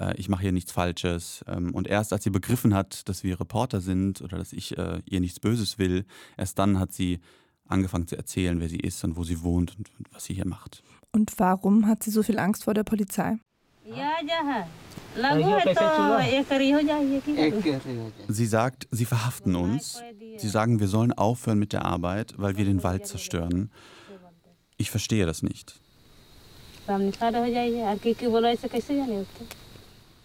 äh, 0.00 0.16
ich 0.16 0.28
mache 0.28 0.42
hier 0.42 0.52
nichts 0.52 0.72
Falsches. 0.72 1.44
Ähm, 1.46 1.72
und 1.72 1.86
erst 1.86 2.12
als 2.12 2.24
sie 2.24 2.30
begriffen 2.30 2.74
hat, 2.74 3.08
dass 3.08 3.22
wir 3.22 3.38
Reporter 3.38 3.80
sind 3.80 4.22
oder 4.22 4.38
dass 4.38 4.52
ich 4.52 4.76
äh, 4.76 5.02
ihr 5.04 5.20
nichts 5.20 5.38
Böses 5.38 5.78
will, 5.78 6.04
erst 6.36 6.58
dann 6.58 6.80
hat 6.80 6.92
sie 6.92 7.20
angefangen 7.64 8.08
zu 8.08 8.16
erzählen, 8.16 8.58
wer 8.58 8.68
sie 8.68 8.80
ist 8.80 9.04
und 9.04 9.16
wo 9.16 9.22
sie 9.22 9.42
wohnt 9.42 9.76
und 9.78 9.88
was 10.10 10.24
sie 10.24 10.34
hier 10.34 10.48
macht. 10.48 10.82
Und 11.16 11.32
warum 11.38 11.86
hat 11.86 12.02
sie 12.02 12.10
so 12.10 12.22
viel 12.22 12.38
Angst 12.38 12.64
vor 12.64 12.74
der 12.74 12.84
Polizei? 12.84 13.38
Sie 18.28 18.46
sagt, 18.46 18.86
sie 18.90 19.04
verhaften 19.06 19.56
uns. 19.56 20.02
Sie 20.36 20.48
sagen, 20.48 20.78
wir 20.78 20.88
sollen 20.88 21.14
aufhören 21.14 21.58
mit 21.58 21.72
der 21.72 21.86
Arbeit, 21.86 22.34
weil 22.36 22.58
wir 22.58 22.66
den 22.66 22.82
Wald 22.82 23.06
zerstören. 23.06 23.70
Ich 24.76 24.90
verstehe 24.90 25.24
das 25.24 25.42
nicht. 25.42 25.80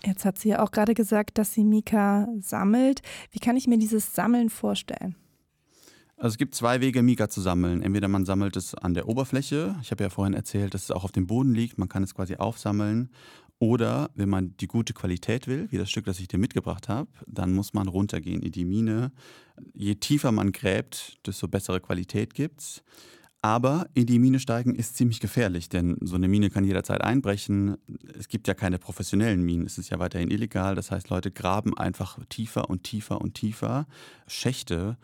Jetzt 0.04 0.26
hat 0.26 0.40
sie 0.40 0.50
ja 0.50 0.62
auch 0.62 0.72
gerade 0.72 0.94
gesagt, 0.94 1.38
dass 1.38 1.54
sie 1.54 1.64
Mika 1.64 2.28
sammelt. 2.42 3.02
Wie 3.32 3.40
kann 3.40 3.56
ich 3.56 3.66
mir 3.66 3.78
dieses 3.78 4.14
Sammeln 4.14 4.50
vorstellen? 4.50 5.16
Also 6.22 6.36
es 6.36 6.38
gibt 6.38 6.54
zwei 6.54 6.82
Wege, 6.82 7.02
Mika 7.02 7.30
zu 7.30 7.42
sammeln. 7.42 7.82
Entweder 7.82 8.08
man 8.08 8.26
sammelt 8.26 8.56
es 8.56 8.76
an 8.76 8.94
der 8.94 9.08
Oberfläche. 9.08 9.76
Ich 9.82 9.90
habe 9.90 10.04
ja 10.04 10.12
vorhin 10.12 10.36
erzählt, 10.36 10.76
dass 10.76 10.84
es 10.84 10.92
auch 10.92 11.04
auf 11.04 11.12
dem 11.12 11.26
Boden 11.26 11.56
liegt. 11.56 11.80
Man 11.80 11.90
kann 11.90 12.04
es 12.04 12.14
quasi 12.14 12.36
aufsammeln. 12.36 13.10
Oder 13.58 14.12
wenn 14.14 14.30
man 14.30 14.56
die 14.58 14.68
gute 14.68 14.94
Qualität 14.94 15.48
will, 15.48 15.66
wie 15.72 15.80
das 15.80 15.90
Stück, 15.90 16.06
das 16.06 16.20
ich 16.20 16.28
dir 16.28 16.38
mitgebracht 16.38 16.90
habe, 16.90 17.10
dann 17.26 17.56
muss 17.56 17.74
man 17.74 17.88
runtergehen 17.88 18.44
in 18.44 18.52
die 18.52 18.66
Mine. 18.66 19.12
Je 19.74 19.96
tiefer 19.96 20.32
man 20.32 20.52
gräbt, 20.52 21.18
desto 21.26 21.48
bessere 21.48 21.82
Qualität 21.82 22.36
gibt 22.36 22.62
es. 22.62 22.84
Aber 23.42 23.88
in 23.96 24.06
die 24.06 24.20
Mine 24.20 24.40
steigen 24.40 24.76
ist 24.76 24.98
ziemlich 24.98 25.22
gefährlich, 25.22 25.70
denn 25.70 25.98
so 26.02 26.18
eine 26.18 26.28
Mine 26.28 26.52
kann 26.52 26.64
jederzeit 26.64 27.02
einbrechen. 27.02 27.78
Es 28.16 28.28
gibt 28.28 28.48
ja 28.48 28.54
keine 28.54 28.78
professionellen 28.78 29.42
Minen, 29.42 29.66
es 29.66 29.80
ist 29.80 29.90
ja 29.90 29.98
weiterhin 29.98 30.30
illegal. 30.30 30.76
Das 30.76 30.92
heißt, 30.92 31.10
Leute 31.10 31.32
graben 31.32 31.76
einfach 31.76 32.20
tiefer 32.30 32.70
und 32.70 32.84
tiefer 32.84 33.20
und 33.22 33.34
tiefer 33.34 33.88
Schächte 34.28 34.98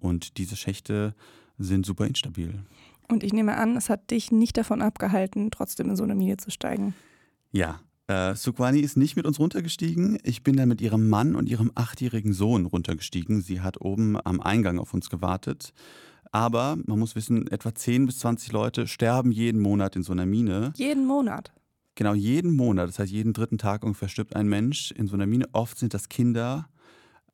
und 0.00 0.38
diese 0.38 0.56
Schächte 0.56 1.14
sind 1.58 1.86
super 1.86 2.06
instabil. 2.06 2.60
Und 3.08 3.24
ich 3.24 3.32
nehme 3.32 3.56
an, 3.56 3.76
es 3.76 3.90
hat 3.90 4.10
dich 4.10 4.30
nicht 4.30 4.56
davon 4.56 4.82
abgehalten, 4.82 5.50
trotzdem 5.50 5.90
in 5.90 5.96
so 5.96 6.04
eine 6.04 6.14
Mine 6.14 6.36
zu 6.36 6.50
steigen. 6.50 6.94
Ja, 7.50 7.80
äh, 8.06 8.34
Sukwani 8.34 8.80
ist 8.80 8.96
nicht 8.96 9.16
mit 9.16 9.26
uns 9.26 9.38
runtergestiegen. 9.38 10.18
Ich 10.22 10.42
bin 10.42 10.56
dann 10.56 10.68
mit 10.68 10.80
ihrem 10.80 11.08
Mann 11.08 11.34
und 11.34 11.48
ihrem 11.48 11.70
achtjährigen 11.74 12.32
Sohn 12.32 12.66
runtergestiegen. 12.66 13.40
Sie 13.40 13.60
hat 13.60 13.80
oben 13.80 14.16
am 14.24 14.40
Eingang 14.40 14.78
auf 14.78 14.94
uns 14.94 15.10
gewartet. 15.10 15.72
Aber 16.32 16.76
man 16.86 16.98
muss 16.98 17.16
wissen, 17.16 17.46
etwa 17.48 17.74
10 17.74 18.06
bis 18.06 18.18
20 18.20 18.52
Leute 18.52 18.86
sterben 18.86 19.32
jeden 19.32 19.60
Monat 19.60 19.96
in 19.96 20.02
so 20.02 20.12
einer 20.12 20.26
Mine. 20.26 20.72
Jeden 20.76 21.06
Monat? 21.06 21.52
Genau, 21.94 22.14
jeden 22.14 22.54
Monat. 22.54 22.88
Das 22.88 22.98
heißt, 22.98 23.12
jeden 23.12 23.32
dritten 23.32 23.58
Tag 23.58 23.84
ungefähr 23.84 24.08
stirbt 24.08 24.36
ein 24.36 24.48
Mensch 24.48 24.92
in 24.92 25.06
so 25.06 25.14
einer 25.14 25.26
Mine. 25.26 25.46
Oft 25.52 25.78
sind 25.78 25.94
das 25.94 26.08
Kinder. 26.08 26.68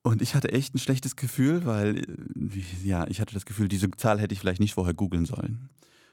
Und 0.07 0.23
ich 0.23 0.37
hatte 0.37 0.53
echt 0.53 0.73
ein 0.73 0.79
schlechtes 0.79 1.17
Gefühl, 1.17 1.65
weil, 1.65 1.99
äh, 1.99 2.87
ja, 2.87 3.09
ich 3.09 3.21
hatte 3.21 3.35
das 3.35 3.45
Gefühl, 3.45 3.67
diese 3.67 3.91
Zahl 3.91 4.21
hätte 4.21 4.35
ich 4.35 4.39
vielleicht 4.39 4.61
nicht 4.61 4.75
vorher 4.75 4.95
googeln 4.95 5.27
sollen. 5.27 5.69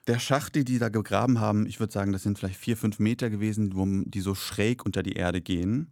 Der 0.07 0.17
Schacht, 0.17 0.55
die 0.55 0.65
die 0.65 0.79
da 0.79 0.89
gegraben 0.89 1.39
haben, 1.39 1.67
ich 1.67 1.79
würde 1.79 1.93
sagen, 1.93 2.11
das 2.11 2.23
sind 2.23 2.39
vielleicht 2.39 2.55
vier, 2.55 2.75
fünf 2.75 2.97
Meter 2.97 3.29
gewesen, 3.29 3.75
wo 3.75 3.85
die 3.85 4.21
so 4.21 4.33
schräg 4.33 4.83
unter 4.83 5.03
die 5.03 5.13
Erde 5.13 5.41
gehen. 5.41 5.91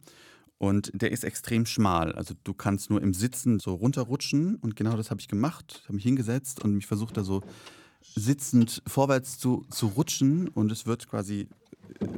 Und 0.58 0.90
der 1.00 1.12
ist 1.12 1.24
extrem 1.24 1.68
schmal. 1.68 2.14
Also 2.14 2.34
du 2.44 2.56
kannst 2.56 2.90
nur 2.90 3.04
im 3.04 3.14
Sitzen 3.14 3.60
so 3.60 3.76
runterrutschen. 3.76 4.56
Und 4.56 4.76
genau 4.76 4.98
das 4.98 5.12
habe 5.12 5.22
ich 5.22 5.28
gemacht. 5.28 5.84
Habe 5.84 5.94
mich 5.94 6.04
hingesetzt 6.04 6.64
und 6.64 6.74
mich 6.74 6.88
versucht 6.88 7.18
da 7.18 7.24
so 7.24 7.42
sitzend 8.02 8.82
vorwärts 8.88 9.38
zu, 9.38 9.64
zu 9.70 9.86
rutschen. 9.86 10.48
Und 10.48 10.72
es 10.72 10.88
wird 10.88 11.08
quasi, 11.08 11.50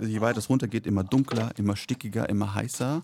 je 0.01 0.21
weiter 0.21 0.39
es 0.39 0.47
runtergeht, 0.47 0.87
immer 0.87 1.03
dunkler, 1.03 1.51
immer 1.57 1.75
stickiger, 1.75 2.29
immer 2.29 2.55
heißer. 2.55 3.03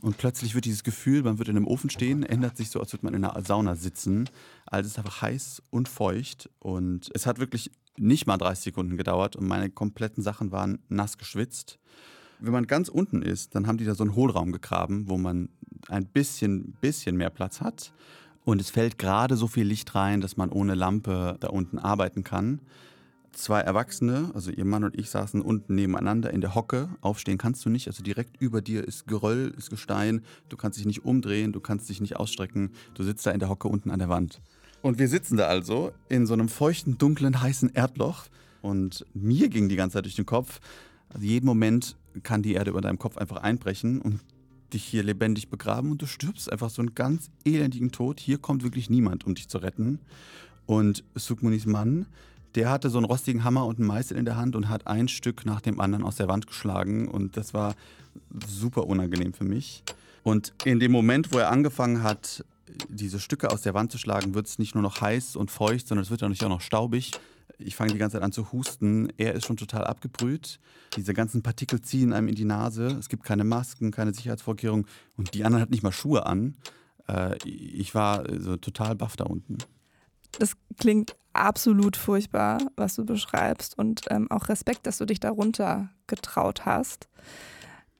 Und 0.00 0.16
plötzlich 0.16 0.54
wird 0.54 0.64
dieses 0.64 0.84
Gefühl, 0.84 1.22
man 1.22 1.38
wird 1.38 1.48
in 1.48 1.56
einem 1.56 1.66
Ofen 1.66 1.90
stehen, 1.90 2.22
ändert 2.22 2.56
sich 2.56 2.70
so, 2.70 2.80
als 2.80 2.92
würde 2.92 3.06
man 3.06 3.14
in 3.14 3.24
einer 3.24 3.42
Sauna 3.44 3.74
sitzen. 3.74 4.30
Also 4.66 4.86
es 4.86 4.92
ist 4.92 4.98
einfach 4.98 5.22
heiß 5.22 5.62
und 5.70 5.88
feucht. 5.88 6.48
Und 6.60 7.10
es 7.14 7.26
hat 7.26 7.40
wirklich 7.40 7.72
nicht 7.96 8.26
mal 8.26 8.38
30 8.38 8.64
Sekunden 8.64 8.96
gedauert 8.96 9.34
und 9.34 9.46
meine 9.48 9.70
kompletten 9.70 10.22
Sachen 10.22 10.52
waren 10.52 10.78
nass 10.88 11.18
geschwitzt. 11.18 11.78
Wenn 12.38 12.52
man 12.52 12.68
ganz 12.68 12.88
unten 12.88 13.22
ist, 13.22 13.56
dann 13.56 13.66
haben 13.66 13.78
die 13.78 13.84
da 13.84 13.96
so 13.96 14.04
einen 14.04 14.14
Hohlraum 14.14 14.52
gegraben, 14.52 15.08
wo 15.08 15.18
man 15.18 15.48
ein 15.88 16.06
bisschen, 16.06 16.76
bisschen 16.80 17.16
mehr 17.16 17.30
Platz 17.30 17.60
hat. 17.60 17.92
Und 18.44 18.60
es 18.60 18.70
fällt 18.70 18.98
gerade 18.98 19.36
so 19.36 19.48
viel 19.48 19.66
Licht 19.66 19.94
rein, 19.96 20.20
dass 20.20 20.36
man 20.36 20.50
ohne 20.50 20.74
Lampe 20.74 21.36
da 21.40 21.48
unten 21.48 21.78
arbeiten 21.78 22.22
kann. 22.22 22.60
Zwei 23.38 23.60
Erwachsene, 23.60 24.32
also 24.34 24.50
ihr 24.50 24.64
Mann 24.64 24.82
und 24.82 24.98
ich, 24.98 25.10
saßen 25.10 25.40
unten 25.40 25.76
nebeneinander 25.76 26.32
in 26.32 26.40
der 26.40 26.56
Hocke. 26.56 26.88
Aufstehen 27.02 27.38
kannst 27.38 27.64
du 27.64 27.70
nicht. 27.70 27.86
Also 27.86 28.02
direkt 28.02 28.42
über 28.42 28.60
dir 28.60 28.82
ist 28.82 29.06
Geröll, 29.06 29.54
ist 29.56 29.70
Gestein. 29.70 30.22
Du 30.48 30.56
kannst 30.56 30.76
dich 30.76 30.86
nicht 30.86 31.04
umdrehen, 31.04 31.52
du 31.52 31.60
kannst 31.60 31.88
dich 31.88 32.00
nicht 32.00 32.16
ausstrecken. 32.16 32.72
Du 32.94 33.04
sitzt 33.04 33.24
da 33.24 33.30
in 33.30 33.38
der 33.38 33.48
Hocke 33.48 33.68
unten 33.68 33.92
an 33.92 34.00
der 34.00 34.08
Wand. 34.08 34.40
Und 34.82 34.98
wir 34.98 35.06
sitzen 35.06 35.36
da 35.36 35.46
also 35.46 35.92
in 36.08 36.26
so 36.26 36.34
einem 36.34 36.48
feuchten, 36.48 36.98
dunklen, 36.98 37.40
heißen 37.40 37.70
Erdloch. 37.74 38.24
Und 38.60 39.06
mir 39.14 39.48
ging 39.48 39.68
die 39.68 39.76
ganze 39.76 39.94
Zeit 39.94 40.06
durch 40.06 40.16
den 40.16 40.26
Kopf, 40.26 40.58
also 41.08 41.24
jeden 41.24 41.46
Moment 41.46 41.96
kann 42.24 42.42
die 42.42 42.54
Erde 42.54 42.70
über 42.70 42.80
deinem 42.80 42.98
Kopf 42.98 43.18
einfach 43.18 43.36
einbrechen 43.36 44.02
und 44.02 44.18
dich 44.72 44.82
hier 44.82 45.04
lebendig 45.04 45.48
begraben 45.48 45.92
und 45.92 46.02
du 46.02 46.06
stirbst 46.06 46.50
einfach 46.50 46.70
so 46.70 46.82
einen 46.82 46.96
ganz 46.96 47.30
elendigen 47.44 47.92
Tod. 47.92 48.18
Hier 48.18 48.38
kommt 48.38 48.64
wirklich 48.64 48.90
niemand, 48.90 49.24
um 49.24 49.36
dich 49.36 49.48
zu 49.48 49.58
retten. 49.58 50.00
Und 50.66 51.04
Sukmunis 51.14 51.66
Mann, 51.66 52.06
der 52.58 52.70
hatte 52.70 52.90
so 52.90 52.98
einen 52.98 53.04
rostigen 53.04 53.44
Hammer 53.44 53.66
und 53.66 53.78
einen 53.78 53.86
Meißel 53.86 54.16
in 54.16 54.24
der 54.24 54.36
Hand 54.36 54.56
und 54.56 54.68
hat 54.68 54.88
ein 54.88 55.06
Stück 55.06 55.46
nach 55.46 55.60
dem 55.60 55.78
anderen 55.78 56.04
aus 56.04 56.16
der 56.16 56.26
Wand 56.26 56.48
geschlagen 56.48 57.06
und 57.06 57.36
das 57.36 57.54
war 57.54 57.76
super 58.48 58.88
unangenehm 58.88 59.32
für 59.32 59.44
mich. 59.44 59.84
Und 60.24 60.52
in 60.64 60.80
dem 60.80 60.90
Moment, 60.90 61.32
wo 61.32 61.38
er 61.38 61.52
angefangen 61.52 62.02
hat, 62.02 62.44
diese 62.88 63.20
Stücke 63.20 63.52
aus 63.52 63.62
der 63.62 63.74
Wand 63.74 63.92
zu 63.92 63.98
schlagen, 63.98 64.34
wird 64.34 64.48
es 64.48 64.58
nicht 64.58 64.74
nur 64.74 64.82
noch 64.82 65.00
heiß 65.00 65.36
und 65.36 65.52
feucht, 65.52 65.86
sondern 65.86 66.02
es 66.02 66.10
wird 66.10 66.22
dann 66.22 66.32
auch 66.32 66.48
noch 66.48 66.60
staubig. 66.60 67.12
Ich 67.58 67.76
fange 67.76 67.92
die 67.92 67.98
ganze 67.98 68.16
Zeit 68.16 68.24
an 68.24 68.32
zu 68.32 68.50
husten. 68.50 69.12
Er 69.18 69.34
ist 69.34 69.46
schon 69.46 69.56
total 69.56 69.84
abgebrüht. 69.84 70.58
Diese 70.96 71.14
ganzen 71.14 71.42
Partikel 71.42 71.80
ziehen 71.80 72.12
einem 72.12 72.26
in 72.26 72.34
die 72.34 72.44
Nase. 72.44 72.88
Es 72.98 73.08
gibt 73.08 73.22
keine 73.22 73.44
Masken, 73.44 73.92
keine 73.92 74.12
Sicherheitsvorkehrungen. 74.12 74.86
Und 75.16 75.34
die 75.34 75.44
anderen 75.44 75.62
hatten 75.62 75.72
nicht 75.72 75.84
mal 75.84 75.92
Schuhe 75.92 76.26
an. 76.26 76.56
Äh, 77.08 77.36
ich 77.46 77.94
war 77.94 78.24
so 78.40 78.56
total 78.56 78.96
baff 78.96 79.16
da 79.16 79.24
unten. 79.26 79.58
Das 80.32 80.56
klingt 80.76 81.16
absolut 81.40 81.96
furchtbar, 81.96 82.58
was 82.76 82.94
du 82.94 83.04
beschreibst. 83.04 83.78
Und 83.78 84.02
ähm, 84.10 84.30
auch 84.30 84.48
Respekt, 84.48 84.86
dass 84.86 84.98
du 84.98 85.04
dich 85.04 85.20
darunter 85.20 85.90
getraut 86.06 86.66
hast. 86.66 87.08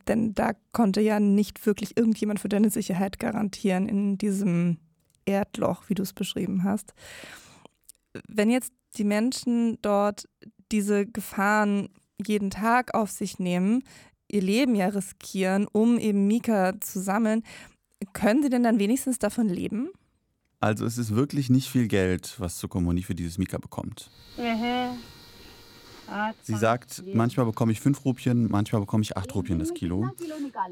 Denn 0.07 0.35
da 0.35 0.53
konnte 0.73 1.01
ja 1.01 1.21
nicht 1.21 1.67
wirklich 1.67 1.97
irgendjemand 1.97 2.41
für 2.41 2.49
deine 2.49 2.71
Sicherheit 2.71 3.19
garantieren 3.19 3.89
in 3.89 4.19
diesem 4.19 4.79
Erdloch, 5.27 5.85
wie 5.89 5.95
du 5.95 6.03
es 6.03 6.15
beschrieben 6.15 6.65
hast. 6.65 6.95
Wenn 8.27 8.51
jetzt 8.51 8.73
die 8.97 9.05
Menschen 9.05 9.79
dort 9.83 10.27
diese 10.73 11.07
Gefahren 11.07 11.91
jeden 12.25 12.51
Tag 12.51 12.95
auf 12.95 13.11
sich 13.11 13.39
nehmen, 13.39 13.85
ihr 14.29 14.43
Leben 14.43 14.75
ja 14.75 14.89
riskieren, 14.89 15.67
um 15.71 15.99
eben 15.99 16.27
Mika 16.27 16.81
zu 16.81 17.01
sammeln, 17.01 17.43
können 18.13 18.43
sie 18.43 18.51
denn 18.51 18.63
dann 18.63 18.79
wenigstens 18.79 19.19
davon 19.19 19.49
leben? 19.49 19.91
Also 20.61 20.85
es 20.85 20.99
ist 20.99 21.15
wirklich 21.15 21.51
nicht 21.51 21.69
viel 21.69 21.87
Geld, 21.87 22.35
was 22.39 22.59
Sokomoni 22.59 23.03
für 23.03 23.15
dieses 23.15 23.39
Mika 23.39 23.59
bekommt. 23.59 24.11
Sie 26.43 26.57
sagt, 26.57 27.05
manchmal 27.13 27.47
bekomme 27.47 27.71
ich 27.71 27.81
fünf 27.81 28.05
Rupien, 28.05 28.51
manchmal 28.51 28.81
bekomme 28.81 29.03
ich 29.03 29.17
acht 29.17 29.35
Rupien 29.35 29.59
das 29.59 29.75
Kilo, 29.75 30.11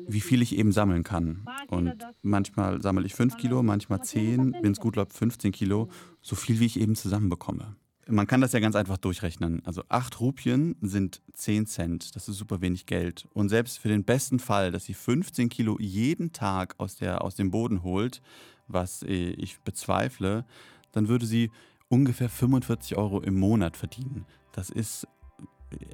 wie 0.08 0.20
viel 0.20 0.40
ich 0.42 0.56
eben 0.56 0.72
sammeln 0.72 1.04
kann. 1.04 1.46
Und 1.68 1.94
manchmal 2.22 2.80
sammle 2.82 3.04
ich 3.04 3.14
fünf 3.14 3.36
Kilo, 3.36 3.62
manchmal 3.62 4.02
zehn, 4.02 4.56
wenn 4.60 4.72
es 4.72 4.80
gut 4.80 4.96
läuft 4.96 5.12
15 5.12 5.52
Kilo, 5.52 5.88
so 6.22 6.36
viel 6.36 6.58
wie 6.58 6.66
ich 6.66 6.80
eben 6.80 6.96
zusammenbekomme. 6.96 7.76
Man 8.08 8.28
kann 8.28 8.40
das 8.40 8.52
ja 8.52 8.60
ganz 8.60 8.76
einfach 8.76 8.98
durchrechnen. 8.98 9.62
Also 9.66 9.82
acht 9.88 10.20
Rupien 10.20 10.76
sind 10.80 11.22
10 11.32 11.66
Cent. 11.66 12.14
Das 12.14 12.28
ist 12.28 12.36
super 12.36 12.60
wenig 12.60 12.86
Geld. 12.86 13.26
Und 13.34 13.48
selbst 13.48 13.80
für 13.80 13.88
den 13.88 14.04
besten 14.04 14.38
Fall, 14.38 14.70
dass 14.70 14.84
sie 14.84 14.94
15 14.94 15.48
Kilo 15.48 15.76
jeden 15.80 16.32
Tag 16.32 16.76
aus, 16.78 16.96
der, 16.96 17.22
aus 17.22 17.34
dem 17.34 17.50
Boden 17.50 17.82
holt, 17.82 18.22
was 18.68 19.02
äh, 19.02 19.30
ich 19.30 19.60
bezweifle, 19.60 20.44
dann 20.92 21.08
würde 21.08 21.26
sie 21.26 21.50
ungefähr 21.88 22.28
45 22.28 22.96
Euro 22.96 23.20
im 23.20 23.38
Monat 23.38 23.76
verdienen. 23.76 24.26
Das 24.52 24.70
ist 24.70 25.06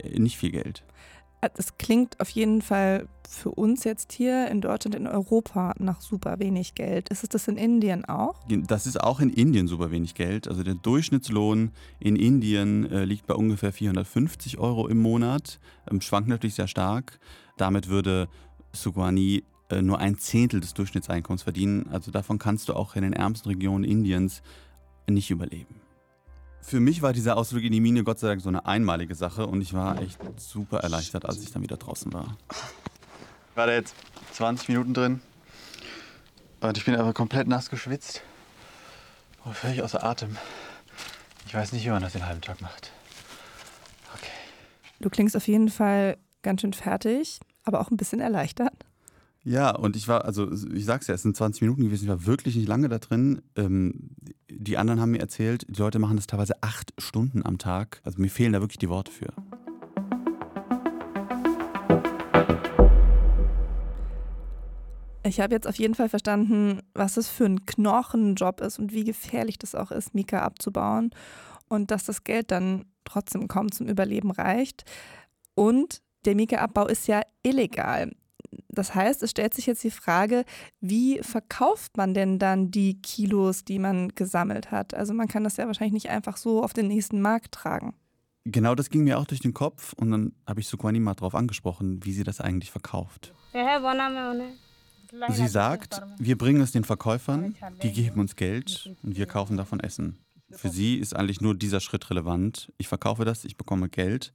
äh, 0.03 0.19
nicht 0.19 0.37
viel 0.37 0.51
Geld. 0.51 0.85
Das 1.57 1.77
klingt 1.77 2.21
auf 2.21 2.29
jeden 2.31 2.63
Fall 2.63 3.09
für 3.29 3.51
uns 3.51 3.83
jetzt 3.83 4.13
hier 4.13 4.47
in 4.49 4.61
Deutschland, 4.61 4.95
in 4.95 5.09
Europa 5.09 5.75
nach 5.79 6.01
super 6.01 6.39
wenig 6.39 6.77
Geld. 6.77 7.09
Ist 7.09 7.25
es 7.25 7.31
das 7.31 7.49
in 7.49 7.57
Indien 7.57 8.05
auch? 8.05 8.37
Das 8.49 8.87
ist 8.87 9.01
auch 9.01 9.19
in 9.19 9.29
Indien 9.29 9.67
super 9.67 9.91
wenig 9.91 10.15
Geld. 10.15 10.47
Also 10.47 10.63
der 10.63 10.75
Durchschnittslohn 10.75 11.73
in 11.99 12.15
Indien 12.15 12.89
äh, 12.93 13.05
liegt 13.05 13.27
bei 13.27 13.35
ungefähr 13.35 13.73
450 13.73 14.59
Euro 14.59 14.87
im 14.87 15.03
Monat. 15.03 15.59
Ähm, 15.91 16.01
schwankt 16.01 16.29
natürlich 16.29 16.55
sehr 16.55 16.69
stark. 16.69 17.19
Damit 17.57 17.89
würde 17.89 18.29
Sugwani 18.73 19.39
äh, 19.39 19.43
nur 19.81 19.99
ein 19.99 20.19
Zehntel 20.19 20.61
des 20.61 20.75
Durchschnittseinkommens 20.75 21.43
verdienen. 21.43 21.89
Also 21.91 22.11
davon 22.11 22.39
kannst 22.39 22.69
du 22.69 22.75
auch 22.75 22.97
in 22.97 23.03
den 23.03 23.13
ärmsten 23.13 23.49
Regionen 23.49 23.85
Indiens 23.85 24.43
nicht 25.09 25.31
überleben. 25.31 25.81
Für 26.61 26.79
mich 26.79 27.03
war 27.03 27.13
dieser 27.13 27.37
Ausflug 27.37 27.63
in 27.65 27.73
die 27.73 27.81
Mine 27.81 28.05
Gott 28.05 28.19
sei 28.19 28.29
Dank 28.29 28.41
so 28.41 28.49
eine 28.49 28.67
einmalige 28.67 29.15
Sache 29.15 29.47
und 29.47 29.61
ich 29.61 29.73
war 29.73 30.01
echt 30.01 30.19
super 30.39 30.81
erleichtert, 30.81 31.25
als 31.25 31.43
ich 31.43 31.51
dann 31.53 31.63
wieder 31.63 31.77
draußen 31.77 32.13
war. 32.13 32.37
Ich 32.51 33.57
war 33.57 33.67
da 33.67 33.73
jetzt 33.73 33.95
20 34.33 34.69
Minuten 34.69 34.95
drin 34.95 35.21
und 36.61 36.77
ich 36.77 36.85
bin 36.85 36.95
aber 36.95 37.13
komplett 37.13 37.49
nass 37.49 37.69
geschwitzt 37.69 38.23
und 39.45 39.57
völlig 39.57 39.83
außer 39.83 40.05
Atem. 40.05 40.37
Ich 41.47 41.55
weiß 41.55 41.73
nicht, 41.73 41.85
wie 41.85 41.91
man 41.91 42.03
das 42.03 42.13
den 42.13 42.27
halben 42.27 42.41
Tag 42.41 42.61
macht. 42.61 42.93
Okay. 44.15 44.31
Du 45.01 45.11
klingst 45.11 45.37
auf 45.37 45.49
jeden 45.49 45.69
Fall 45.69 46.17
ganz 46.43 46.61
schön 46.61 46.73
fertig. 46.73 47.41
aber 47.65 47.81
auch 47.81 47.91
ein 47.91 47.97
bisschen 47.97 48.21
erleichtert. 48.21 48.73
Ja, 49.45 49.75
und 49.75 49.97
ich 49.97 50.07
war, 50.07 50.25
also 50.25 50.53
ich 50.53 50.85
sag's 50.85 51.09
ja, 51.09 51.15
es 51.15 51.23
sind 51.23 51.37
20 51.37 51.63
Minuten 51.63 51.83
gewesen, 51.83 52.05
ich 52.05 52.09
war 52.09 52.27
wirklich 52.27 52.55
nicht 52.55 52.69
lange 52.69 52.89
da 52.89 52.99
drin. 52.99 53.43
Ähm, 53.57 54.11
die 54.49 54.79
anderen 54.79 55.01
haben 55.01 55.11
mir 55.11 55.21
erzählt, 55.21 55.67
die 55.69 55.81
Leute 55.81 55.99
machen 55.99 56.17
das 56.17 56.29
teilweise 56.29 56.63
acht 56.63 56.93
Stunden 56.99 57.45
am 57.45 57.59
Tag. 57.59 58.01
Also 58.05 58.21
mir 58.21 58.29
fehlen 58.29 58.53
da 58.53 58.61
wirklich 58.61 58.79
die 58.79 58.89
Worte 58.89 59.11
für. 59.11 59.33
Ich 65.25 65.41
habe 65.41 65.55
jetzt 65.55 65.67
auf 65.67 65.77
jeden 65.77 65.95
Fall 65.95 66.09
verstanden, 66.09 66.81
was 66.95 67.17
es 67.17 67.29
für 67.29 67.47
ein 67.47 67.67
Knochenjob 67.67 68.61
ist 68.61 68.79
und 68.79 68.93
wie 68.93 69.05
gefährlich 69.05 69.59
das 69.59 69.75
auch 69.75 69.91
ist, 69.91 70.15
Mika 70.15 70.43
abzubauen 70.43 71.11
und 71.69 71.91
dass 71.91 72.05
das 72.05 72.23
Geld 72.23 72.53
dann 72.53 72.85
trotzdem 73.05 73.49
kaum 73.49 73.73
zum 73.73 73.89
Überleben 73.89 74.31
reicht. 74.31 74.85
Und 75.55 76.01
der 76.27 76.37
Mika-Abbau 76.37 76.87
ist 76.87 77.09
ja 77.09 77.23
illegal. 77.43 78.13
Das 78.73 78.95
heißt, 78.95 79.23
es 79.23 79.31
stellt 79.31 79.53
sich 79.53 79.67
jetzt 79.67 79.85
die 79.85 79.91
Frage, 79.91 80.45
wie 80.81 81.21
verkauft 81.23 81.97
man 81.99 82.15
denn 82.15 82.39
dann 82.39 82.71
die 82.71 83.01
Kilos, 83.03 83.65
die 83.65 83.79
man 83.79 84.09
gesammelt 84.15 84.71
hat? 84.71 84.95
Also 84.95 85.13
man 85.13 85.29
kann 85.29 85.45
das 85.45 85.59
ja 85.59 85.67
wahrscheinlich 85.67 85.93
nicht 85.93 86.11
einfach 86.11 86.39
so 86.39 86.63
auf 86.63 86.73
den 86.73 86.89
nächsten 86.89 87.21
Markt 87.21 87.53
tragen. 87.53 87.95
Genau 88.45 88.75
das 88.75 88.91
ging 88.91 89.05
mir 89.05 89.19
auch 89.19 89.27
durch 89.27 89.41
den 89.41 89.53
Kopf 89.53 89.93
und 89.93 90.11
dann 90.11 90.33
habe 90.47 90.61
ich 90.61 90.69
Sukwani 90.69 90.99
mal 90.99 91.15
darauf 91.15 91.35
angesprochen, 91.35 92.05
wie 92.05 92.13
sie 92.13 92.25
das 92.25 92.41
eigentlich 92.41 92.71
verkauft. 92.71 93.35
Sie 95.29 95.47
sagt, 95.49 96.03
wir 96.19 96.39
bringen 96.39 96.63
es 96.63 96.73
den 96.73 96.85
Verkäufern, 96.85 97.55
die 97.83 97.93
geben 97.93 98.21
uns 98.21 98.35
Geld 98.35 98.91
und 99.03 99.17
wir 99.17 99.27
kaufen 99.27 99.59
davon 99.59 99.79
Essen. 99.81 100.19
Für 100.51 100.71
sie 100.71 100.97
ist 100.97 101.15
eigentlich 101.15 101.41
nur 101.41 101.55
dieser 101.55 101.81
Schritt 101.81 102.09
relevant. 102.11 102.73
Ich 102.79 102.89
verkaufe 102.89 103.25
das, 103.25 103.45
ich 103.45 103.57
bekomme 103.57 103.89
Geld. 103.89 104.33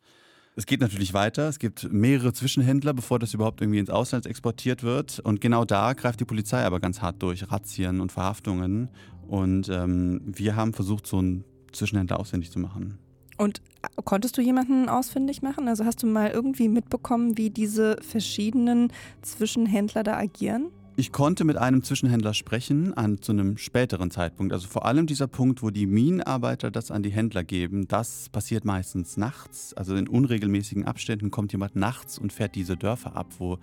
Es 0.58 0.66
geht 0.66 0.82
natürlich 0.82 1.14
weiter. 1.14 1.48
Es 1.48 1.60
gibt 1.60 1.94
mehrere 1.94 2.34
Zwischenhändler, 2.34 2.96
bevor 2.96 3.20
das 3.20 3.36
überhaupt 3.36 3.62
irgendwie 3.62 3.78
ins 3.78 3.92
Ausland 3.92 4.26
exportiert 4.26 4.82
wird. 4.82 5.20
Und 5.20 5.40
genau 5.40 5.66
da 5.66 5.94
greift 5.94 6.20
die 6.20 6.26
Polizei 6.26 6.66
aber 6.66 6.80
ganz 6.80 7.00
hart 7.00 7.22
durch. 7.22 7.52
Razzien 7.52 8.02
und 8.02 8.12
Verhaftungen. 8.12 8.90
Und 9.28 9.70
ähm, 9.70 10.20
wir 10.26 10.56
haben 10.56 10.74
versucht, 10.74 11.06
so 11.06 11.20
einen 11.20 11.44
Zwischenhändler 11.74 12.20
ausfindig 12.20 12.50
zu 12.50 12.58
machen. 12.58 12.98
Und 13.38 13.62
konntest 14.04 14.36
du 14.36 14.42
jemanden 14.42 14.90
ausfindig 14.90 15.44
machen? 15.44 15.68
Also 15.68 15.86
hast 15.86 16.02
du 16.02 16.08
mal 16.08 16.32
irgendwie 16.32 16.70
mitbekommen, 16.70 17.38
wie 17.38 17.52
diese 17.52 17.98
verschiedenen 18.02 18.92
Zwischenhändler 19.22 20.02
da 20.02 20.18
agieren? 20.18 20.72
Ich 21.00 21.12
konnte 21.12 21.44
mit 21.44 21.58
einem 21.58 21.84
Zwischenhändler 21.84 22.34
sprechen 22.34 22.92
an 22.96 23.22
zu 23.22 23.32
einem 23.32 23.58
späteren 23.58 24.10
Zeitpunkt. 24.10 24.52
Also 24.52 24.68
vor 24.68 24.88
allem 24.88 25.06
dieser 25.06 25.28
Punkt, 25.28 25.62
wo 25.62 25.70
die 25.70 25.86
Minenarbeiter 25.86 26.72
das 26.72 26.90
an 26.90 27.04
die 27.04 27.12
Händler 27.12 27.44
geben, 27.44 27.88
das 27.88 28.30
passiert 28.30 28.66
meistens 28.66 29.16
nachts. 29.16 29.76
Also 29.76 29.96
in 29.96 30.08
unregelmäßigen 30.08 30.86
Abständen 30.86 31.30
kommt 31.30 31.52
jemand 31.52 31.76
nachts 31.76 32.18
und 32.18 32.34
fährt 32.34 32.56
diese 32.56 32.78
Dörfer 32.78 33.16
ab, 33.16 33.28
wo 33.38 33.60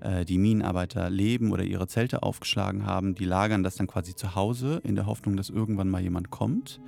äh, 0.00 0.26
die 0.26 0.36
Minenarbeiter 0.36 1.08
leben 1.08 1.52
oder 1.52 1.64
ihre 1.64 1.86
Zelte 1.86 2.22
aufgeschlagen 2.22 2.84
haben. 2.84 3.14
Die 3.14 3.24
lagern 3.24 3.62
das 3.62 3.76
dann 3.76 3.86
quasi 3.86 4.14
zu 4.14 4.34
Hause 4.34 4.82
in 4.84 4.94
der 4.94 5.06
Hoffnung, 5.06 5.38
dass 5.38 5.48
irgendwann 5.48 5.88
mal 5.88 6.02
jemand 6.02 6.28
kommt. 6.28 6.82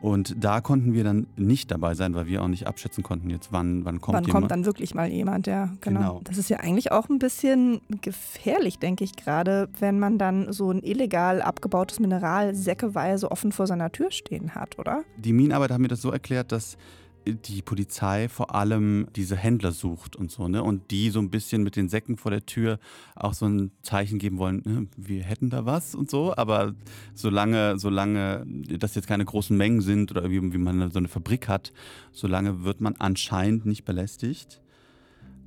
Und 0.00 0.42
da 0.42 0.60
konnten 0.60 0.94
wir 0.94 1.04
dann 1.04 1.26
nicht 1.36 1.70
dabei 1.70 1.94
sein, 1.94 2.14
weil 2.14 2.26
wir 2.26 2.42
auch 2.42 2.48
nicht 2.48 2.66
abschätzen 2.66 3.02
konnten, 3.02 3.28
jetzt 3.28 3.52
wann, 3.52 3.84
wann 3.84 4.00
kommt 4.00 4.16
wann 4.16 4.24
jemand. 4.24 4.42
kommt 4.42 4.50
dann 4.50 4.64
wirklich 4.64 4.94
mal 4.94 5.08
jemand, 5.08 5.46
ja, 5.46 5.70
genau. 5.80 6.00
Genau. 6.00 6.20
Das 6.24 6.38
ist 6.38 6.48
ja 6.48 6.58
eigentlich 6.58 6.90
auch 6.90 7.08
ein 7.08 7.18
bisschen 7.18 7.80
gefährlich, 8.00 8.78
denke 8.78 9.04
ich 9.04 9.14
gerade, 9.14 9.68
wenn 9.78 9.98
man 9.98 10.16
dann 10.16 10.52
so 10.52 10.70
ein 10.70 10.82
illegal 10.82 11.42
abgebautes 11.42 12.00
Mineral 12.00 12.54
säckeweise 12.54 13.30
offen 13.30 13.52
vor 13.52 13.66
seiner 13.66 13.92
Tür 13.92 14.10
stehen 14.10 14.54
hat, 14.54 14.78
oder? 14.78 15.02
Die 15.18 15.32
Minenarbeiter 15.32 15.74
haben 15.74 15.82
mir 15.82 15.88
das 15.88 16.00
so 16.00 16.10
erklärt, 16.10 16.52
dass 16.52 16.78
die 17.26 17.62
Polizei 17.62 18.28
vor 18.28 18.54
allem 18.54 19.06
diese 19.14 19.36
Händler 19.36 19.72
sucht 19.72 20.16
und 20.16 20.30
so, 20.30 20.48
ne? 20.48 20.62
Und 20.62 20.90
die 20.90 21.10
so 21.10 21.20
ein 21.20 21.30
bisschen 21.30 21.62
mit 21.62 21.76
den 21.76 21.88
Säcken 21.88 22.16
vor 22.16 22.30
der 22.30 22.46
Tür 22.46 22.78
auch 23.14 23.34
so 23.34 23.46
ein 23.46 23.72
Zeichen 23.82 24.18
geben 24.18 24.38
wollen, 24.38 24.62
ne? 24.64 24.86
wir 24.96 25.22
hätten 25.22 25.50
da 25.50 25.66
was 25.66 25.94
und 25.94 26.10
so, 26.10 26.34
aber 26.36 26.74
solange, 27.14 27.78
solange 27.78 28.46
das 28.46 28.94
jetzt 28.94 29.06
keine 29.06 29.24
großen 29.24 29.56
Mengen 29.56 29.80
sind 29.80 30.10
oder 30.10 30.30
wie, 30.30 30.52
wie 30.52 30.58
man 30.58 30.90
so 30.90 30.98
eine 30.98 31.08
Fabrik 31.08 31.48
hat, 31.48 31.72
solange 32.12 32.64
wird 32.64 32.80
man 32.80 32.96
anscheinend 32.98 33.66
nicht 33.66 33.84
belästigt. 33.84 34.60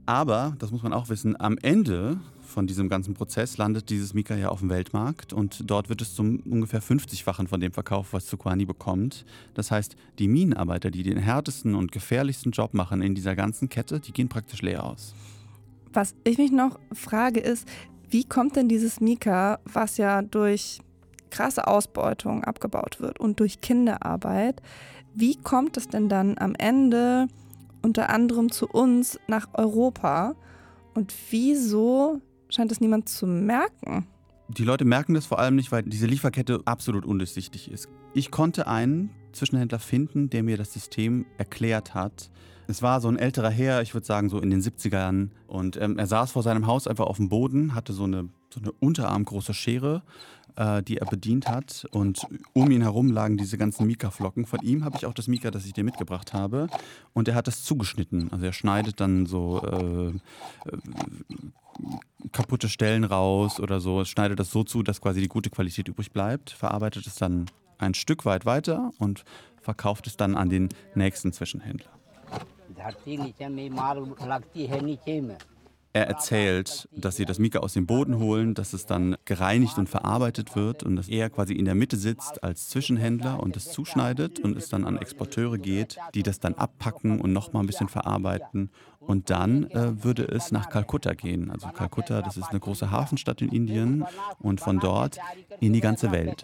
Aber, 0.06 0.56
das 0.60 0.72
muss 0.72 0.84
man 0.84 0.94
auch 0.94 1.10
wissen, 1.10 1.40
am 1.40 1.58
Ende 1.62 2.20
von 2.54 2.68
diesem 2.68 2.88
ganzen 2.88 3.16
Prozess 3.16 3.58
landet 3.58 3.89
dieses 3.89 4.13
Mika 4.13 4.36
ja 4.36 4.50
auf 4.50 4.60
dem 4.60 4.70
Weltmarkt 4.70 5.34
und 5.34 5.70
dort 5.70 5.89
wird 5.89 6.02
es 6.02 6.13
zum 6.13 6.39
ungefähr 6.42 6.82
50-fachen 6.82 7.48
von 7.48 7.60
dem 7.60 7.74
verkauft, 7.74 8.13
was 8.13 8.28
Zukwani 8.28 8.66
bekommt. 8.66 9.26
Das 9.56 9.72
heißt, 9.72 9.96
die 10.20 10.28
Minenarbeiter, 10.28 10.92
die 10.92 11.04
den 11.04 11.18
härtesten 11.18 11.76
und 11.76 11.92
gefährlichsten 11.92 12.52
Job 12.52 12.74
machen 12.74 13.02
in 13.02 13.16
dieser 13.16 13.36
ganzen 13.36 13.70
Kette, 13.70 14.00
die 14.00 14.13
gehen 14.13 14.30
praktisch 14.30 14.62
leer 14.62 14.84
aus. 14.86 15.16
Was 15.92 16.16
ich 16.24 16.38
mich 16.38 16.52
noch 16.52 16.80
frage 16.94 17.39
ist, 17.39 17.68
wie 18.10 18.24
kommt 18.24 18.56
denn 18.56 18.70
dieses 18.70 19.02
Mika, 19.02 19.60
was 19.66 19.98
ja 19.98 20.22
durch 20.22 20.80
krasse 21.32 21.68
Ausbeutung 21.68 22.44
abgebaut 22.44 23.00
wird 23.00 23.20
und 23.20 23.39
durch 23.39 23.62
Kinderarbeit, 23.62 24.62
wie 25.16 25.36
kommt 25.36 25.78
es 25.78 25.88
denn 25.88 26.10
dann 26.10 26.38
am 26.38 26.54
Ende 26.56 27.28
unter 27.82 28.10
anderem 28.10 28.52
zu 28.52 28.68
uns 28.68 29.20
nach 29.28 29.48
Europa? 29.54 30.36
Und 30.94 31.13
wieso 31.32 32.22
scheint 32.54 32.72
es 32.72 32.82
niemand 32.82 33.10
zu 33.10 33.26
merken? 33.26 34.08
Die 34.50 34.63
Leute 34.63 34.86
merken 34.86 35.13
das 35.13 35.26
vor 35.26 35.39
allem 35.39 35.56
nicht, 35.56 35.72
weil 35.72 35.84
diese 35.84 36.06
Lieferkette 36.06 36.62
absolut 36.66 37.06
undurchsichtig 37.06 37.72
ist. 37.72 37.88
Ich 38.13 38.30
konnte 38.30 38.68
einen 38.68 39.10
Zwischenhändler 39.32 39.80
finden, 39.80 40.30
der 40.30 40.44
mir 40.44 40.58
das 40.58 40.74
System 40.74 41.26
erklärt 41.38 41.94
hat. 41.96 42.30
Es 42.68 42.82
war 42.82 43.02
so 43.02 43.08
ein 43.08 43.18
älterer 43.18 43.50
Herr, 43.50 43.82
ich 43.82 43.94
würde 43.94 44.06
sagen 44.06 44.30
so 44.30 44.39
in 44.39 44.50
den 44.50 44.62
70ern. 44.62 45.30
Und 45.48 45.78
ähm, 45.82 45.98
er 45.98 46.08
saß 46.08 46.32
vor 46.32 46.44
seinem 46.44 46.68
Haus 46.68 46.88
einfach 46.88 47.06
auf 47.06 47.18
dem 47.18 47.30
Boden, 47.30 47.76
hatte 47.76 47.94
so 47.94 48.04
eine, 48.04 48.30
so 48.54 48.60
eine 48.62 48.72
unterarmgroße 48.74 49.54
Schere, 49.54 50.04
äh, 50.56 50.84
die 50.84 50.98
er 50.98 51.08
bedient 51.08 51.50
hat. 51.50 51.86
Und 51.92 52.26
um 52.54 52.70
ihn 52.72 52.82
herum 52.82 53.12
lagen 53.12 53.38
diese 53.38 53.58
ganzen 53.58 53.88
Mika-Flocken. 53.88 54.46
Von 54.46 54.62
ihm 54.62 54.86
habe 54.86 54.98
ich 54.98 55.06
auch 55.06 55.13
das 55.13 55.28
Mika, 55.28 55.52
das 55.52 55.66
ich 55.66 55.74
dir 55.74 55.84
mitgebracht 55.84 56.34
habe. 56.34 56.68
Und 57.13 57.28
er 57.28 57.36
hat 57.36 57.48
das 57.48 57.63
zugeschnitten. 57.63 58.32
Also 58.32 58.46
er 58.46 58.54
schneidet 58.54 59.00
dann 59.00 59.26
so 59.26 59.62
äh, 59.62 60.08
äh, 60.08 60.78
kaputte 62.34 62.67
Stellen 62.67 63.06
raus 63.06 63.60
oder 63.60 63.80
so. 63.80 64.04
Schneidet 64.04 64.39
das 64.39 64.52
so 64.52 64.63
zu, 64.63 64.84
dass 64.84 65.00
quasi 65.00 65.22
die 65.22 65.30
gute 65.30 65.50
Qualität 65.50 65.88
übrig 65.88 66.12
bleibt, 66.12 66.50
verarbeitet 66.50 67.08
es 67.08 67.15
dann 67.15 67.46
ein 67.78 67.93
Stück 67.93 68.26
weit 68.26 68.46
weiter 68.46 68.91
und 69.00 69.24
verkauft 69.62 70.08
es 70.08 70.17
dann 70.17 70.36
an 70.36 70.50
den 70.50 70.69
nächsten 70.96 71.32
Zwischenhändler. 71.32 71.91
Er 75.96 76.08
erzählt, 76.08 76.90
dass 76.92 77.18
sie 77.18 77.26
das 77.26 77.38
Mika 77.38 77.60
aus 77.60 77.74
dem 77.74 77.86
Boden 77.86 78.18
holen, 78.18 78.56
dass 78.56 78.74
es 78.74 78.88
dann 78.88 79.16
gereinigt 79.26 79.78
und 79.78 79.88
verarbeitet 79.88 80.56
wird 80.56 80.82
und 80.82 80.96
dass 80.96 81.08
er 81.08 81.30
quasi 81.30 81.54
in 81.54 81.66
der 81.66 81.76
Mitte 81.76 81.98
sitzt 81.98 82.44
als 82.44 82.68
Zwischenhändler 82.70 83.40
und 83.40 83.56
es 83.56 83.72
zuschneidet 83.72 84.40
und 84.40 84.58
es 84.58 84.70
dann 84.70 84.86
an 84.86 84.98
Exporteure 84.98 85.60
geht, 85.60 85.98
die 86.16 86.24
das 86.24 86.40
dann 86.40 86.56
abpacken 86.56 87.22
und 87.22 87.32
nochmal 87.32 87.62
ein 87.62 87.68
bisschen 87.68 87.90
verarbeiten. 87.90 88.72
Und 89.00 89.30
dann 89.30 89.70
äh, 89.70 90.04
würde 90.04 90.24
es 90.24 90.52
nach 90.52 90.70
Kalkutta 90.70 91.14
gehen. 91.14 91.52
Also 91.52 91.68
Kalkutta, 91.68 92.24
das 92.24 92.38
ist 92.38 92.50
eine 92.50 92.60
große 92.60 92.90
Hafenstadt 92.90 93.44
in 93.44 93.50
Indien 93.50 94.04
und 94.40 94.62
von 94.62 94.80
dort 94.80 95.20
in 95.60 95.74
die 95.74 95.82
ganze 95.82 96.12
Welt. 96.12 96.44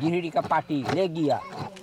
गिरहिडी 0.00 0.30
का 0.30 0.40
पार्टी 0.40 0.82
ले 0.94 1.06
गया 1.08 1.36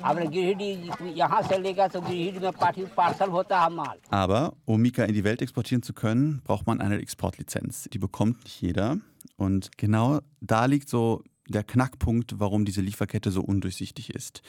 अब 0.04 0.20
गिरहिडी 0.36 1.14
यहाँ 1.20 1.42
से 1.50 1.58
लेगा 1.58 1.88
तो 1.88 2.02
गिरहिडी 2.02 2.40
में 2.40 2.52
पार्टी 2.62 2.86
पार्सल 2.98 3.30
होता 3.30 3.60
है 3.62 3.70
माल 3.76 3.98
Aber 4.12 4.54
um 4.66 4.82
Mika 4.82 5.04
in 5.06 5.14
die 5.14 5.24
Welt 5.24 5.42
exportieren 5.42 5.84
zu 5.84 5.94
können, 5.94 6.42
braucht 6.44 6.66
man 6.68 6.82
eine 6.82 7.00
Exportlizenz. 7.02 7.90
Die 7.92 8.00
bekommt 8.00 8.44
nicht 8.44 8.62
jeder. 8.62 8.98
Und 9.38 9.78
genau 9.78 10.20
da 10.42 10.66
liegt 10.66 10.90
so 10.90 11.24
der 11.50 11.64
Knackpunkt, 11.64 12.40
warum 12.40 12.66
diese 12.66 12.82
Lieferkette 12.82 13.32
so 13.32 13.42
undurchsichtig 13.42 14.10
ist. 14.16 14.42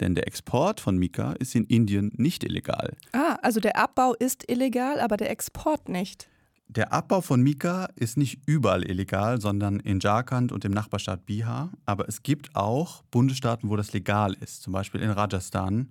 Denn 0.00 0.14
der 0.14 0.26
Export 0.26 0.80
von 0.80 0.98
Mika 0.98 1.32
ist 1.38 1.54
in 1.54 1.64
Indien 1.64 2.12
nicht 2.16 2.44
illegal. 2.44 2.96
Ah, 3.12 3.36
also 3.42 3.60
der 3.60 3.76
Abbau 3.78 4.14
ist 4.14 4.50
illegal, 4.50 5.00
aber 5.00 5.16
der 5.16 5.30
Export 5.30 5.88
nicht. 5.88 6.28
Der 6.71 6.93
Abbau 6.93 7.21
von 7.21 7.41
Mika 7.41 7.89
ist 7.95 8.15
nicht 8.15 8.41
überall 8.45 8.87
illegal, 8.87 9.41
sondern 9.41 9.79
in 9.79 9.99
Jharkhand 9.99 10.51
und 10.51 10.63
im 10.65 10.71
Nachbarstaat 10.71 11.25
Bihar. 11.25 11.71
Aber 11.87 12.07
es 12.07 12.21
gibt 12.21 12.55
auch 12.55 13.01
Bundesstaaten, 13.09 13.71
wo 13.71 13.75
das 13.75 13.91
legal 13.91 14.35
ist, 14.39 14.61
zum 14.61 14.73
Beispiel 14.73 15.01
in 15.01 15.09
Rajasthan. 15.09 15.89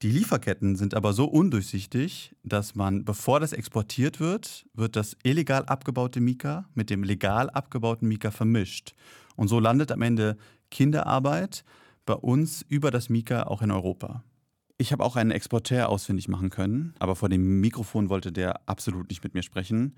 Die 0.00 0.10
Lieferketten 0.10 0.76
sind 0.76 0.94
aber 0.94 1.12
so 1.12 1.26
undurchsichtig, 1.26 2.34
dass 2.42 2.74
man, 2.74 3.04
bevor 3.04 3.38
das 3.38 3.52
exportiert 3.52 4.18
wird, 4.18 4.64
wird 4.72 4.96
das 4.96 5.14
illegal 5.24 5.66
abgebaute 5.66 6.22
Mika 6.22 6.64
mit 6.72 6.88
dem 6.88 7.04
legal 7.04 7.50
abgebauten 7.50 8.08
Mika 8.08 8.30
vermischt. 8.30 8.94
Und 9.36 9.48
so 9.48 9.60
landet 9.60 9.92
am 9.92 10.00
Ende 10.00 10.38
Kinderarbeit 10.70 11.64
bei 12.06 12.14
uns 12.14 12.62
über 12.66 12.90
das 12.90 13.10
Mika 13.10 13.42
auch 13.42 13.60
in 13.60 13.70
Europa. 13.70 14.24
Ich 14.76 14.92
habe 14.92 15.04
auch 15.04 15.16
einen 15.16 15.30
Exporteur 15.30 15.88
ausfindig 15.88 16.28
machen 16.28 16.50
können, 16.50 16.94
aber 16.98 17.14
vor 17.14 17.28
dem 17.28 17.60
Mikrofon 17.60 18.08
wollte 18.08 18.32
der 18.32 18.68
absolut 18.68 19.08
nicht 19.08 19.22
mit 19.22 19.34
mir 19.34 19.42
sprechen. 19.42 19.94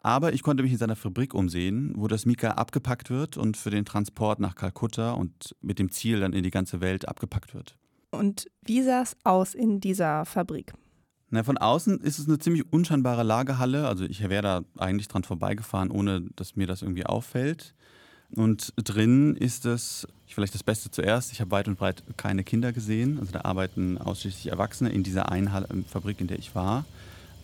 Aber 0.00 0.32
ich 0.32 0.42
konnte 0.42 0.62
mich 0.62 0.72
in 0.72 0.78
seiner 0.78 0.96
Fabrik 0.96 1.34
umsehen, 1.34 1.92
wo 1.96 2.06
das 2.08 2.26
Mika 2.26 2.52
abgepackt 2.52 3.10
wird 3.10 3.36
und 3.36 3.56
für 3.56 3.70
den 3.70 3.84
Transport 3.84 4.40
nach 4.40 4.54
Kalkutta 4.54 5.12
und 5.12 5.54
mit 5.60 5.78
dem 5.78 5.90
Ziel 5.90 6.20
dann 6.20 6.32
in 6.32 6.42
die 6.42 6.50
ganze 6.50 6.80
Welt 6.80 7.08
abgepackt 7.08 7.54
wird. 7.54 7.76
Und 8.10 8.46
wie 8.62 8.82
sah 8.82 9.02
es 9.02 9.16
aus 9.24 9.54
in 9.54 9.80
dieser 9.80 10.24
Fabrik? 10.24 10.72
Na, 11.30 11.42
von 11.42 11.58
außen 11.58 12.00
ist 12.00 12.18
es 12.18 12.28
eine 12.28 12.38
ziemlich 12.38 12.72
unscheinbare 12.72 13.22
Lagerhalle. 13.24 13.88
Also 13.88 14.04
ich 14.04 14.20
wäre 14.28 14.42
da 14.42 14.62
eigentlich 14.78 15.08
dran 15.08 15.24
vorbeigefahren, 15.24 15.90
ohne 15.90 16.22
dass 16.36 16.56
mir 16.56 16.66
das 16.66 16.82
irgendwie 16.82 17.06
auffällt. 17.06 17.74
Und 18.34 18.72
drin 18.76 19.36
ist 19.36 19.66
es, 19.66 20.06
vielleicht 20.26 20.54
das 20.54 20.62
Beste 20.62 20.90
zuerst, 20.90 21.32
ich 21.32 21.40
habe 21.40 21.50
weit 21.50 21.68
und 21.68 21.78
breit 21.78 22.02
keine 22.16 22.44
Kinder 22.44 22.72
gesehen. 22.72 23.18
Also 23.18 23.32
da 23.32 23.42
arbeiten 23.42 23.98
ausschließlich 23.98 24.48
Erwachsene 24.48 24.90
in 24.90 25.02
dieser 25.02 25.30
einen 25.30 25.84
Fabrik, 25.88 26.20
in 26.20 26.26
der 26.26 26.38
ich 26.38 26.54
war. 26.54 26.84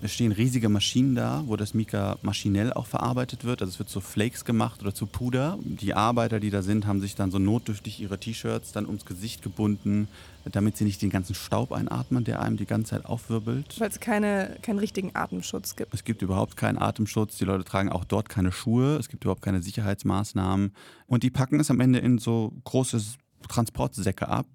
Es 0.04 0.12
stehen 0.12 0.32
riesige 0.32 0.68
Maschinen 0.68 1.14
da, 1.14 1.44
wo 1.46 1.54
das 1.54 1.74
Mika 1.74 2.18
maschinell 2.22 2.72
auch 2.72 2.86
verarbeitet 2.86 3.44
wird. 3.44 3.62
Also 3.62 3.70
es 3.70 3.78
wird 3.78 3.88
zu 3.88 4.00
Flakes 4.00 4.44
gemacht 4.44 4.82
oder 4.82 4.92
zu 4.92 5.06
Puder. 5.06 5.60
Die 5.62 5.94
Arbeiter, 5.94 6.40
die 6.40 6.50
da 6.50 6.62
sind, 6.62 6.88
haben 6.88 7.00
sich 7.00 7.14
dann 7.14 7.30
so 7.30 7.38
notdürftig 7.38 8.00
ihre 8.00 8.18
T-Shirts 8.18 8.72
dann 8.72 8.86
ums 8.86 9.06
Gesicht 9.06 9.42
gebunden, 9.42 10.08
damit 10.50 10.76
sie 10.76 10.82
nicht 10.82 11.00
den 11.02 11.10
ganzen 11.10 11.36
Staub 11.36 11.70
einatmen, 11.70 12.24
der 12.24 12.42
einem 12.42 12.56
die 12.56 12.66
ganze 12.66 12.90
Zeit 12.90 13.06
aufwirbelt. 13.06 13.78
Weil 13.78 13.90
es 13.90 14.00
keine, 14.00 14.56
keinen 14.60 14.80
richtigen 14.80 15.12
Atemschutz 15.14 15.76
gibt. 15.76 15.94
Es 15.94 16.02
gibt 16.02 16.20
überhaupt 16.20 16.56
keinen 16.56 16.78
Atemschutz. 16.78 17.38
Die 17.38 17.44
Leute 17.44 17.62
tragen 17.62 17.88
auch 17.88 18.04
dort 18.04 18.28
keine 18.28 18.50
Schuhe. 18.50 18.96
Es 18.96 19.08
gibt 19.08 19.22
überhaupt 19.22 19.42
keine 19.42 19.62
Sicherheitsmaßnahmen. 19.62 20.72
Und 21.06 21.22
die 21.22 21.30
packen 21.30 21.60
es 21.60 21.70
am 21.70 21.78
Ende 21.78 22.00
in 22.00 22.18
so 22.18 22.52
große 22.64 23.00
Transportsäcke 23.48 24.26
ab. 24.26 24.48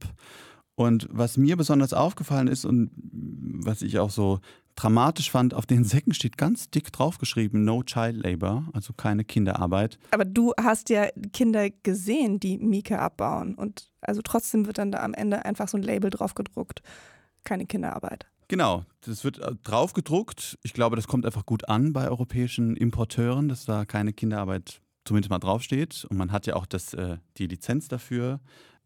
Und 0.75 1.07
was 1.09 1.37
mir 1.37 1.55
besonders 1.55 1.93
aufgefallen 1.93 2.49
ist 2.49 2.65
und 2.65 2.91
was 2.99 3.81
ich 3.81 3.97
auch 3.97 4.11
so 4.11 4.41
dramatisch 4.77 5.31
fand, 5.31 5.53
auf 5.53 5.65
den 5.65 5.83
Säcken 5.83 6.13
steht 6.13 6.37
ganz 6.37 6.69
dick 6.69 6.93
draufgeschrieben, 6.93 7.65
No 7.65 7.83
Child 7.83 8.23
Labor, 8.23 8.69
also 8.71 8.93
keine 8.93 9.25
Kinderarbeit. 9.25 9.99
Aber 10.11 10.23
du 10.23 10.53
hast 10.61 10.89
ja 10.89 11.07
Kinder 11.33 11.69
gesehen, 11.83 12.39
die 12.39 12.57
Mieke 12.57 12.99
abbauen. 12.99 13.55
Und 13.55 13.91
also 13.99 14.21
trotzdem 14.21 14.65
wird 14.67 14.77
dann 14.77 14.91
da 14.91 15.03
am 15.03 15.13
Ende 15.13 15.43
einfach 15.43 15.67
so 15.67 15.77
ein 15.77 15.83
Label 15.83 16.09
drauf 16.09 16.35
gedruckt, 16.35 16.81
keine 17.43 17.65
Kinderarbeit. 17.65 18.27
Genau, 18.47 18.85
das 19.01 19.25
wird 19.25 19.39
äh, 19.39 19.55
drauf 19.63 19.91
gedruckt. 19.93 20.57
Ich 20.63 20.73
glaube, 20.73 20.95
das 20.95 21.07
kommt 21.07 21.25
einfach 21.25 21.45
gut 21.45 21.67
an 21.67 21.91
bei 21.91 22.07
europäischen 22.07 22.77
Importeuren, 22.77 23.49
dass 23.49 23.65
da 23.65 23.83
keine 23.83 24.13
Kinderarbeit 24.13 24.81
zumindest 25.03 25.31
mal 25.31 25.39
draufsteht. 25.39 26.05
Und 26.09 26.17
man 26.17 26.31
hat 26.31 26.47
ja 26.47 26.55
auch 26.55 26.65
das, 26.65 26.93
äh, 26.93 27.17
die 27.37 27.47
Lizenz 27.47 27.87
dafür. 27.89 28.39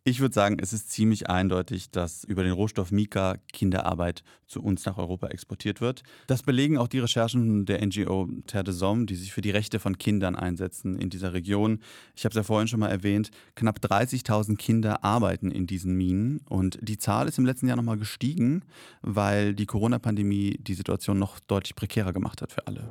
Ich 0.03 0.19
würde 0.19 0.33
sagen, 0.33 0.57
es 0.59 0.73
ist 0.73 0.89
ziemlich 0.89 1.29
eindeutig, 1.29 1.91
dass 1.91 2.23
über 2.23 2.43
den 2.43 2.53
Rohstoff 2.53 2.91
Mika 2.91 3.35
Kinderarbeit 3.53 4.23
zu 4.47 4.63
uns 4.63 4.83
nach 4.87 4.97
Europa 4.97 5.27
exportiert 5.27 5.79
wird. 5.79 6.01
Das 6.25 6.41
belegen 6.41 6.79
auch 6.79 6.87
die 6.87 6.97
Recherchen 6.97 7.67
der 7.67 7.85
NGO 7.85 8.27
Terre 8.47 8.63
des 8.63 8.81
Hommes, 8.81 9.05
die 9.05 9.15
sich 9.15 9.31
für 9.31 9.41
die 9.41 9.51
Rechte 9.51 9.77
von 9.77 9.99
Kindern 9.99 10.35
einsetzen 10.35 10.97
in 10.97 11.11
dieser 11.11 11.33
Region. 11.33 11.81
Ich 12.15 12.25
habe 12.25 12.31
es 12.31 12.35
ja 12.35 12.41
vorhin 12.41 12.67
schon 12.67 12.79
mal 12.79 12.89
erwähnt, 12.89 13.29
knapp 13.53 13.77
30.000 13.77 14.57
Kinder 14.57 15.03
arbeiten 15.03 15.51
in 15.51 15.67
diesen 15.67 15.93
Minen 15.93 16.41
und 16.49 16.79
die 16.81 16.97
Zahl 16.97 17.27
ist 17.27 17.37
im 17.37 17.45
letzten 17.45 17.67
Jahr 17.67 17.77
nochmal 17.77 17.99
gestiegen, 17.99 18.63
weil 19.03 19.53
die 19.53 19.67
Corona-Pandemie 19.67 20.57
die 20.59 20.73
Situation 20.73 21.19
noch 21.19 21.39
deutlich 21.41 21.75
prekärer 21.75 22.11
gemacht 22.11 22.41
hat 22.41 22.51
für 22.51 22.65
alle. 22.65 22.89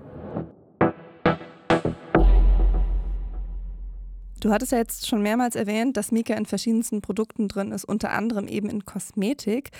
Du 4.41 4.51
hattest 4.51 4.73
ja 4.73 4.79
jetzt 4.79 5.07
schon 5.07 5.23
mehrmals 5.23 5.55
erwähnt, 5.55 5.97
dass 5.97 6.13
Mika 6.13 6.35
in 6.35 6.47
verschiedensten 6.47 7.03
Produkten 7.03 7.47
drin 7.47 7.73
ist, 7.73 7.85
unter 7.85 8.11
anderem 8.11 8.49
eben 8.49 8.71
in 8.71 8.85
Kosmetik. 8.85 9.71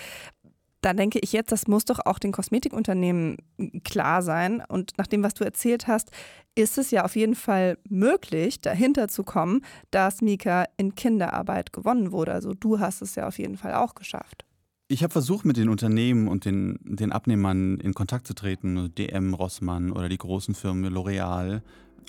Da 0.81 0.93
denke 0.93 1.19
ich 1.19 1.31
jetzt, 1.31 1.51
das 1.51 1.67
muss 1.67 1.85
doch 1.85 1.99
auch 2.05 2.17
den 2.17 2.31
Kosmetikunternehmen 2.31 3.37
klar 3.83 4.21
sein. 4.23 4.63
Und 4.67 4.97
nach 4.97 5.07
dem, 5.07 5.23
was 5.23 5.35
du 5.35 5.43
erzählt 5.43 5.87
hast, 5.87 6.11
ist 6.55 6.77
es 6.77 6.89
ja 6.91 7.05
auf 7.05 7.15
jeden 7.15 7.35
Fall 7.35 7.77
möglich, 7.87 8.61
dahinter 8.61 9.07
zu 9.07 9.23
kommen, 9.23 9.63
dass 9.91 10.21
Mika 10.21 10.65
in 10.77 10.95
Kinderarbeit 10.95 11.73
gewonnen 11.73 12.11
wurde. 12.11 12.33
Also 12.33 12.53
du 12.53 12.79
hast 12.79 13.01
es 13.01 13.15
ja 13.15 13.27
auf 13.27 13.37
jeden 13.37 13.57
Fall 13.57 13.73
auch 13.75 13.93
geschafft. 13.93 14.45
Ich 14.87 15.03
habe 15.03 15.11
versucht, 15.11 15.45
mit 15.45 15.55
den 15.55 15.69
Unternehmen 15.69 16.27
und 16.27 16.45
den, 16.45 16.77
den 16.83 17.13
Abnehmern 17.13 17.79
in 17.79 17.93
Kontakt 17.93 18.27
zu 18.27 18.33
treten, 18.33 18.75
also 18.75 18.89
DM, 18.89 19.33
Rossmann 19.33 19.91
oder 19.91 20.09
die 20.09 20.17
großen 20.17 20.53
Firmen 20.53 20.93
L'Oreal. 20.93 21.61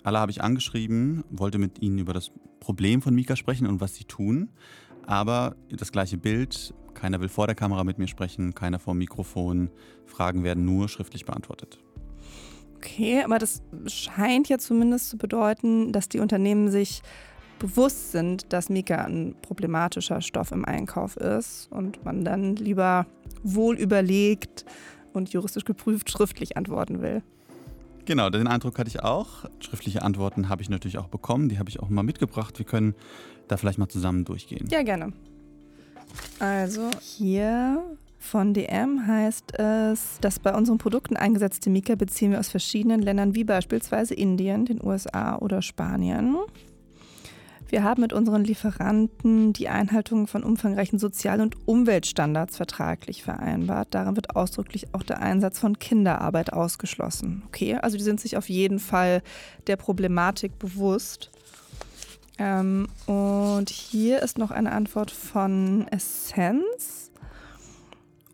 Alle 0.04 0.18
habe 0.18 0.32
ich 0.32 0.42
angeschrieben, 0.42 1.24
wollte 1.30 1.58
mit 1.58 1.80
ihnen 1.80 1.98
über 1.98 2.12
das 2.12 2.30
Problem 2.60 3.02
von 3.02 3.14
Mika 3.14 3.36
sprechen 3.36 3.66
und 3.66 3.80
was 3.80 3.94
sie 3.94 4.04
tun. 4.04 4.50
Aber 5.06 5.56
das 5.70 5.92
gleiche 5.92 6.16
Bild, 6.16 6.74
keiner 6.94 7.20
will 7.20 7.28
vor 7.28 7.46
der 7.46 7.56
Kamera 7.56 7.84
mit 7.84 7.98
mir 7.98 8.08
sprechen, 8.08 8.54
keiner 8.54 8.78
vor 8.78 8.94
dem 8.94 8.98
Mikrofon. 8.98 9.70
Fragen 10.06 10.44
werden 10.44 10.64
nur 10.64 10.88
schriftlich 10.88 11.24
beantwortet. 11.24 11.78
Okay, 12.76 13.22
aber 13.22 13.38
das 13.38 13.62
scheint 13.86 14.48
ja 14.48 14.58
zumindest 14.58 15.08
zu 15.10 15.16
bedeuten, 15.16 15.92
dass 15.92 16.08
die 16.08 16.18
Unternehmen 16.18 16.68
sich 16.68 17.02
bewusst 17.60 18.10
sind, 18.10 18.52
dass 18.52 18.68
Mika 18.68 19.04
ein 19.04 19.36
problematischer 19.40 20.20
Stoff 20.20 20.50
im 20.50 20.64
Einkauf 20.64 21.16
ist 21.16 21.68
und 21.70 22.04
man 22.04 22.24
dann 22.24 22.56
lieber 22.56 23.06
wohl 23.44 23.78
überlegt 23.78 24.64
und 25.12 25.32
juristisch 25.32 25.64
geprüft 25.64 26.10
schriftlich 26.10 26.56
antworten 26.56 27.00
will. 27.00 27.22
Genau, 28.04 28.30
den 28.30 28.48
Eindruck 28.48 28.78
hatte 28.78 28.88
ich 28.88 29.02
auch. 29.02 29.44
Schriftliche 29.60 30.02
Antworten 30.02 30.48
habe 30.48 30.62
ich 30.62 30.68
natürlich 30.68 30.98
auch 30.98 31.08
bekommen. 31.08 31.48
Die 31.48 31.58
habe 31.58 31.70
ich 31.70 31.80
auch 31.80 31.88
mal 31.88 32.02
mitgebracht. 32.02 32.58
Wir 32.58 32.66
können 32.66 32.94
da 33.48 33.56
vielleicht 33.56 33.78
mal 33.78 33.88
zusammen 33.88 34.24
durchgehen. 34.24 34.66
Ja, 34.70 34.82
gerne. 34.82 35.12
Also 36.38 36.90
hier 37.00 37.82
von 38.18 38.54
DM 38.54 39.06
heißt 39.06 39.58
es, 39.58 40.18
dass 40.20 40.38
bei 40.38 40.54
unseren 40.54 40.78
Produkten 40.78 41.16
eingesetzte 41.16 41.70
Mika 41.70 41.94
beziehen 41.94 42.32
wir 42.32 42.40
aus 42.40 42.48
verschiedenen 42.48 43.02
Ländern 43.02 43.34
wie 43.34 43.44
beispielsweise 43.44 44.14
Indien, 44.14 44.64
den 44.64 44.82
USA 44.82 45.36
oder 45.36 45.62
Spanien. 45.62 46.36
Wir 47.72 47.84
haben 47.84 48.02
mit 48.02 48.12
unseren 48.12 48.44
Lieferanten 48.44 49.54
die 49.54 49.70
Einhaltung 49.70 50.26
von 50.26 50.44
umfangreichen 50.44 50.98
Sozial- 50.98 51.40
und 51.40 51.56
Umweltstandards 51.66 52.58
vertraglich 52.58 53.22
vereinbart. 53.22 53.88
Darin 53.92 54.14
wird 54.14 54.36
ausdrücklich 54.36 54.88
auch 54.92 55.02
der 55.02 55.22
Einsatz 55.22 55.58
von 55.58 55.78
Kinderarbeit 55.78 56.52
ausgeschlossen. 56.52 57.44
Okay, 57.46 57.76
also 57.76 57.96
die 57.96 58.02
sind 58.02 58.20
sich 58.20 58.36
auf 58.36 58.50
jeden 58.50 58.78
Fall 58.78 59.22
der 59.68 59.76
Problematik 59.76 60.58
bewusst. 60.58 61.30
Ähm, 62.38 62.88
und 63.06 63.70
hier 63.70 64.20
ist 64.20 64.36
noch 64.36 64.50
eine 64.50 64.72
Antwort 64.72 65.10
von 65.10 65.86
Essence. 65.88 67.11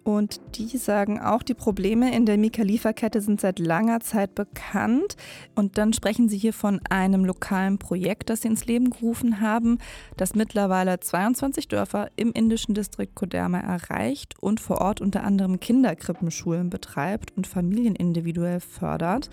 Und 0.08 0.40
die 0.54 0.78
sagen 0.78 1.20
auch, 1.20 1.42
die 1.42 1.52
Probleme 1.52 2.16
in 2.16 2.24
der 2.24 2.38
Mika-Lieferkette 2.38 3.20
sind 3.20 3.42
seit 3.42 3.58
langer 3.58 4.00
Zeit 4.00 4.34
bekannt. 4.34 5.18
Und 5.54 5.76
dann 5.76 5.92
sprechen 5.92 6.30
sie 6.30 6.38
hier 6.38 6.54
von 6.54 6.80
einem 6.88 7.26
lokalen 7.26 7.76
Projekt, 7.76 8.30
das 8.30 8.40
sie 8.40 8.48
ins 8.48 8.64
Leben 8.64 8.88
gerufen 8.88 9.42
haben, 9.42 9.76
das 10.16 10.34
mittlerweile 10.34 10.98
22 10.98 11.68
Dörfer 11.68 12.08
im 12.16 12.32
indischen 12.32 12.72
Distrikt 12.72 13.16
Koderma 13.16 13.58
erreicht 13.60 14.34
und 14.40 14.60
vor 14.60 14.80
Ort 14.80 15.02
unter 15.02 15.24
anderem 15.24 15.60
Kinderkrippenschulen 15.60 16.70
betreibt 16.70 17.36
und 17.36 17.46
Familien 17.46 17.94
individuell 17.94 18.60
fördert. 18.60 19.28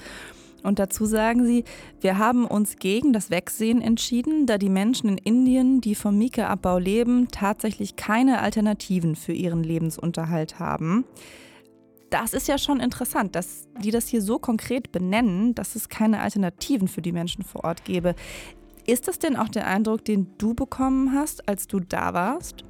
Und 0.65 0.79
dazu 0.79 1.05
sagen 1.05 1.45
sie, 1.45 1.63
wir 2.01 2.17
haben 2.17 2.45
uns 2.45 2.77
gegen 2.77 3.13
das 3.13 3.29
Wegsehen 3.29 3.81
entschieden, 3.81 4.47
da 4.47 4.57
die 4.57 4.69
Menschen 4.69 5.09
in 5.09 5.17
Indien, 5.17 5.79
die 5.79 5.95
vom 5.95 6.17
Mieke-Abbau 6.17 6.79
leben, 6.79 7.27
tatsächlich 7.31 7.95
keine 7.95 8.41
Alternativen 8.41 9.15
für 9.15 9.33
ihren 9.33 9.63
Lebensunterhalt 9.63 10.59
haben. 10.59 11.05
Das 12.09 12.33
ist 12.33 12.47
ja 12.47 12.57
schon 12.57 12.79
interessant, 12.79 13.35
dass 13.35 13.67
die 13.83 13.91
das 13.91 14.07
hier 14.07 14.21
so 14.21 14.39
konkret 14.39 14.91
benennen, 14.91 15.53
dass 15.53 15.75
es 15.75 15.89
keine 15.89 16.21
Alternativen 16.21 16.87
für 16.87 17.01
die 17.01 17.11
Menschen 17.11 17.43
vor 17.43 17.63
Ort 17.63 17.85
gäbe. 17.85 18.15
Ist 18.87 19.07
das 19.07 19.19
denn 19.19 19.35
auch 19.35 19.49
der 19.49 19.67
Eindruck, 19.67 20.05
den 20.05 20.27
du 20.37 20.53
bekommen 20.53 21.13
hast, 21.13 21.47
als 21.47 21.67
du 21.67 21.79
da 21.79 22.13
warst? 22.13 22.63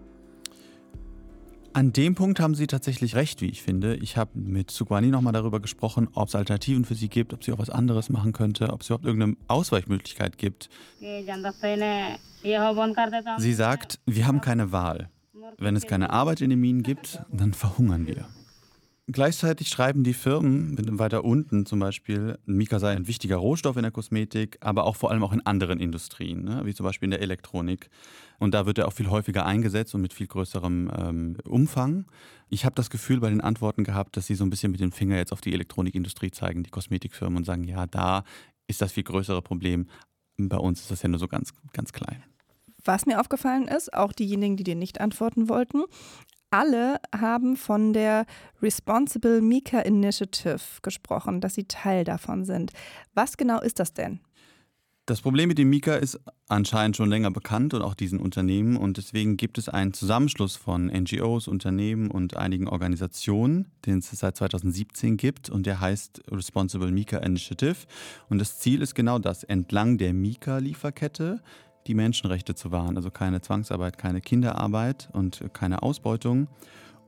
An 1.75 1.91
dem 1.91 2.15
Punkt 2.15 2.39
haben 2.39 2.55
Sie 2.55 2.67
tatsächlich 2.67 3.17
recht, 3.17 3.41
wie 3.41 3.49
ich 3.49 3.61
finde. 3.61 3.97
Ich 3.97 4.15
habe 4.15 4.39
mit 4.39 4.71
Sukwani 4.71 5.07
nochmal 5.07 5.33
darüber 5.33 5.59
gesprochen, 5.59 6.07
ob 6.13 6.29
es 6.29 6.35
Alternativen 6.35 6.85
für 6.85 6.95
sie 6.95 7.09
gibt, 7.09 7.33
ob 7.33 7.43
sie 7.43 7.51
auch 7.51 7.59
was 7.59 7.69
anderes 7.69 8.09
machen 8.09 8.31
könnte, 8.31 8.71
ob 8.71 8.79
es 8.79 8.87
überhaupt 8.87 9.03
irgendeine 9.03 9.35
Ausweichmöglichkeit 9.49 10.37
gibt. 10.37 10.69
Sie 13.39 13.53
sagt, 13.53 13.99
wir 14.05 14.25
haben 14.25 14.39
keine 14.39 14.71
Wahl. 14.71 15.09
Wenn 15.57 15.75
es 15.75 15.85
keine 15.85 16.11
Arbeit 16.11 16.39
in 16.39 16.49
den 16.49 16.61
Minen 16.61 16.81
gibt, 16.81 17.19
dann 17.29 17.53
verhungern 17.53 18.07
wir. 18.07 18.25
Gleichzeitig 19.07 19.69
schreiben 19.69 20.03
die 20.03 20.15
Firmen 20.15 20.97
weiter 20.97 21.23
unten 21.23 21.67
zum 21.67 21.77
Beispiel, 21.77 22.39
Mika 22.45 22.79
sei 22.79 22.95
ein 22.95 23.07
wichtiger 23.07 23.35
Rohstoff 23.35 23.75
in 23.75 23.83
der 23.83 23.91
Kosmetik, 23.91 24.57
aber 24.61 24.85
auch 24.85 24.95
vor 24.95 25.11
allem 25.11 25.23
auch 25.23 25.31
in 25.31 25.45
anderen 25.45 25.79
Industrien, 25.79 26.43
ne? 26.43 26.65
wie 26.65 26.73
zum 26.73 26.85
Beispiel 26.85 27.05
in 27.05 27.11
der 27.11 27.21
Elektronik. 27.21 27.91
Und 28.39 28.55
da 28.55 28.65
wird 28.65 28.79
er 28.79 28.87
auch 28.87 28.93
viel 28.93 29.11
häufiger 29.11 29.45
eingesetzt 29.45 29.93
und 29.93 30.01
mit 30.01 30.11
viel 30.11 30.25
größerem 30.25 30.91
ähm, 30.97 31.37
Umfang. 31.45 32.05
Ich 32.49 32.65
habe 32.65 32.73
das 32.73 32.89
Gefühl 32.89 33.19
bei 33.19 33.29
den 33.29 33.41
Antworten 33.41 33.83
gehabt, 33.83 34.17
dass 34.17 34.25
sie 34.25 34.33
so 34.33 34.43
ein 34.43 34.49
bisschen 34.49 34.71
mit 34.71 34.81
dem 34.81 34.91
Finger 34.91 35.17
jetzt 35.17 35.31
auf 35.31 35.41
die 35.41 35.53
Elektronikindustrie 35.53 36.31
zeigen, 36.31 36.63
die 36.63 36.71
Kosmetikfirmen, 36.71 37.37
und 37.37 37.43
sagen, 37.43 37.63
ja, 37.63 37.85
da 37.85 38.23
ist 38.65 38.81
das 38.81 38.91
viel 38.91 39.03
größere 39.03 39.43
Problem. 39.43 39.87
Bei 40.37 40.57
uns 40.57 40.81
ist 40.81 40.89
das 40.89 41.03
ja 41.03 41.09
nur 41.09 41.19
so 41.19 41.27
ganz, 41.27 41.53
ganz 41.73 41.93
klein. 41.93 42.23
Was 42.83 43.05
mir 43.05 43.19
aufgefallen 43.19 43.67
ist, 43.67 43.93
auch 43.93 44.13
diejenigen, 44.13 44.57
die 44.57 44.63
dir 44.63 44.75
nicht 44.75 44.99
antworten 44.99 45.47
wollten, 45.49 45.83
alle 46.51 46.99
haben 47.13 47.57
von 47.57 47.93
der 47.93 48.25
Responsible 48.61 49.41
Mika 49.41 49.79
Initiative 49.79 50.59
gesprochen, 50.81 51.41
dass 51.41 51.55
sie 51.55 51.65
Teil 51.65 52.03
davon 52.03 52.45
sind. 52.45 52.71
Was 53.13 53.37
genau 53.37 53.59
ist 53.61 53.79
das 53.79 53.93
denn? 53.93 54.19
Das 55.07 55.21
Problem 55.21 55.49
mit 55.49 55.59
dem 55.59 55.69
Mika 55.69 55.93
ist 55.93 56.19
anscheinend 56.47 56.97
schon 56.97 57.11
länger 57.11 57.29
bekannt 57.29 57.75
und 57.75 57.83
auch 57.83 57.93
diesen 57.93 58.19
Unternehmen 58.19 58.75
und 58.75 58.97
deswegen 58.97 59.37
gibt 59.37 59.59
es 59.59 59.69
einen 59.69 59.93
Zusammenschluss 59.93 60.55
von 60.55 60.87
NGOs, 60.87 61.47
Unternehmen 61.47 62.09
und 62.09 62.37
einigen 62.37 62.67
Organisationen, 62.67 63.71
den 63.85 63.99
es 63.99 64.09
seit 64.09 64.35
2017 64.35 65.15
gibt 65.17 65.51
und 65.51 65.67
der 65.67 65.79
heißt 65.79 66.23
Responsible 66.31 66.91
Mika 66.91 67.19
Initiative 67.19 67.85
und 68.29 68.39
das 68.39 68.57
Ziel 68.57 68.81
ist 68.81 68.95
genau 68.95 69.19
das, 69.19 69.43
entlang 69.43 69.99
der 69.99 70.11
Mika-Lieferkette 70.11 71.43
die 71.87 71.93
Menschenrechte 71.93 72.55
zu 72.55 72.71
wahren, 72.71 72.97
also 72.97 73.11
keine 73.11 73.41
Zwangsarbeit, 73.41 73.97
keine 73.97 74.21
Kinderarbeit 74.21 75.09
und 75.13 75.43
keine 75.53 75.83
Ausbeutung. 75.83 76.47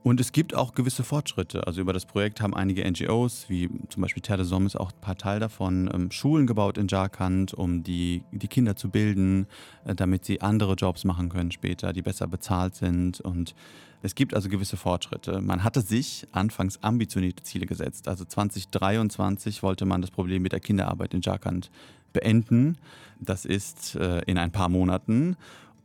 Und 0.04 0.20
es 0.20 0.32
gibt 0.32 0.54
auch 0.54 0.74
gewisse 0.74 1.02
Fortschritte. 1.02 1.66
Also 1.66 1.80
über 1.80 1.92
das 1.92 2.06
Projekt 2.06 2.40
haben 2.40 2.54
einige 2.54 2.88
NGOs, 2.88 3.46
wie 3.48 3.68
zum 3.88 4.02
Beispiel 4.02 4.22
Terre 4.22 4.38
des 4.38 4.48
Sommes, 4.48 4.76
auch 4.76 4.92
ein 4.92 5.00
paar 5.00 5.16
Teil 5.16 5.40
davon, 5.40 5.90
ähm, 5.92 6.10
Schulen 6.10 6.46
gebaut 6.46 6.78
in 6.78 6.88
Jharkhand, 6.88 7.52
um 7.52 7.82
die, 7.82 8.22
die 8.30 8.48
Kinder 8.48 8.76
zu 8.76 8.90
bilden, 8.90 9.46
äh, 9.84 9.94
damit 9.94 10.24
sie 10.24 10.40
andere 10.40 10.74
Jobs 10.74 11.04
machen 11.04 11.28
können 11.28 11.50
später, 11.50 11.92
die 11.92 12.02
besser 12.02 12.28
bezahlt 12.28 12.76
sind. 12.76 13.20
Und 13.20 13.54
es 14.00 14.14
gibt 14.14 14.34
also 14.34 14.48
gewisse 14.48 14.76
Fortschritte. 14.76 15.40
Man 15.40 15.64
hatte 15.64 15.80
sich 15.80 16.26
anfangs 16.30 16.82
ambitionierte 16.82 17.42
Ziele 17.42 17.66
gesetzt. 17.66 18.06
Also 18.06 18.24
2023 18.24 19.62
wollte 19.64 19.84
man 19.84 20.00
das 20.00 20.12
Problem 20.12 20.42
mit 20.42 20.52
der 20.52 20.60
Kinderarbeit 20.60 21.12
in 21.12 21.20
Jharkhand 21.20 21.70
beenden. 22.12 22.78
Das 23.20 23.44
ist 23.44 23.96
äh, 23.96 24.20
in 24.26 24.38
ein 24.38 24.52
paar 24.52 24.68
Monaten. 24.68 25.36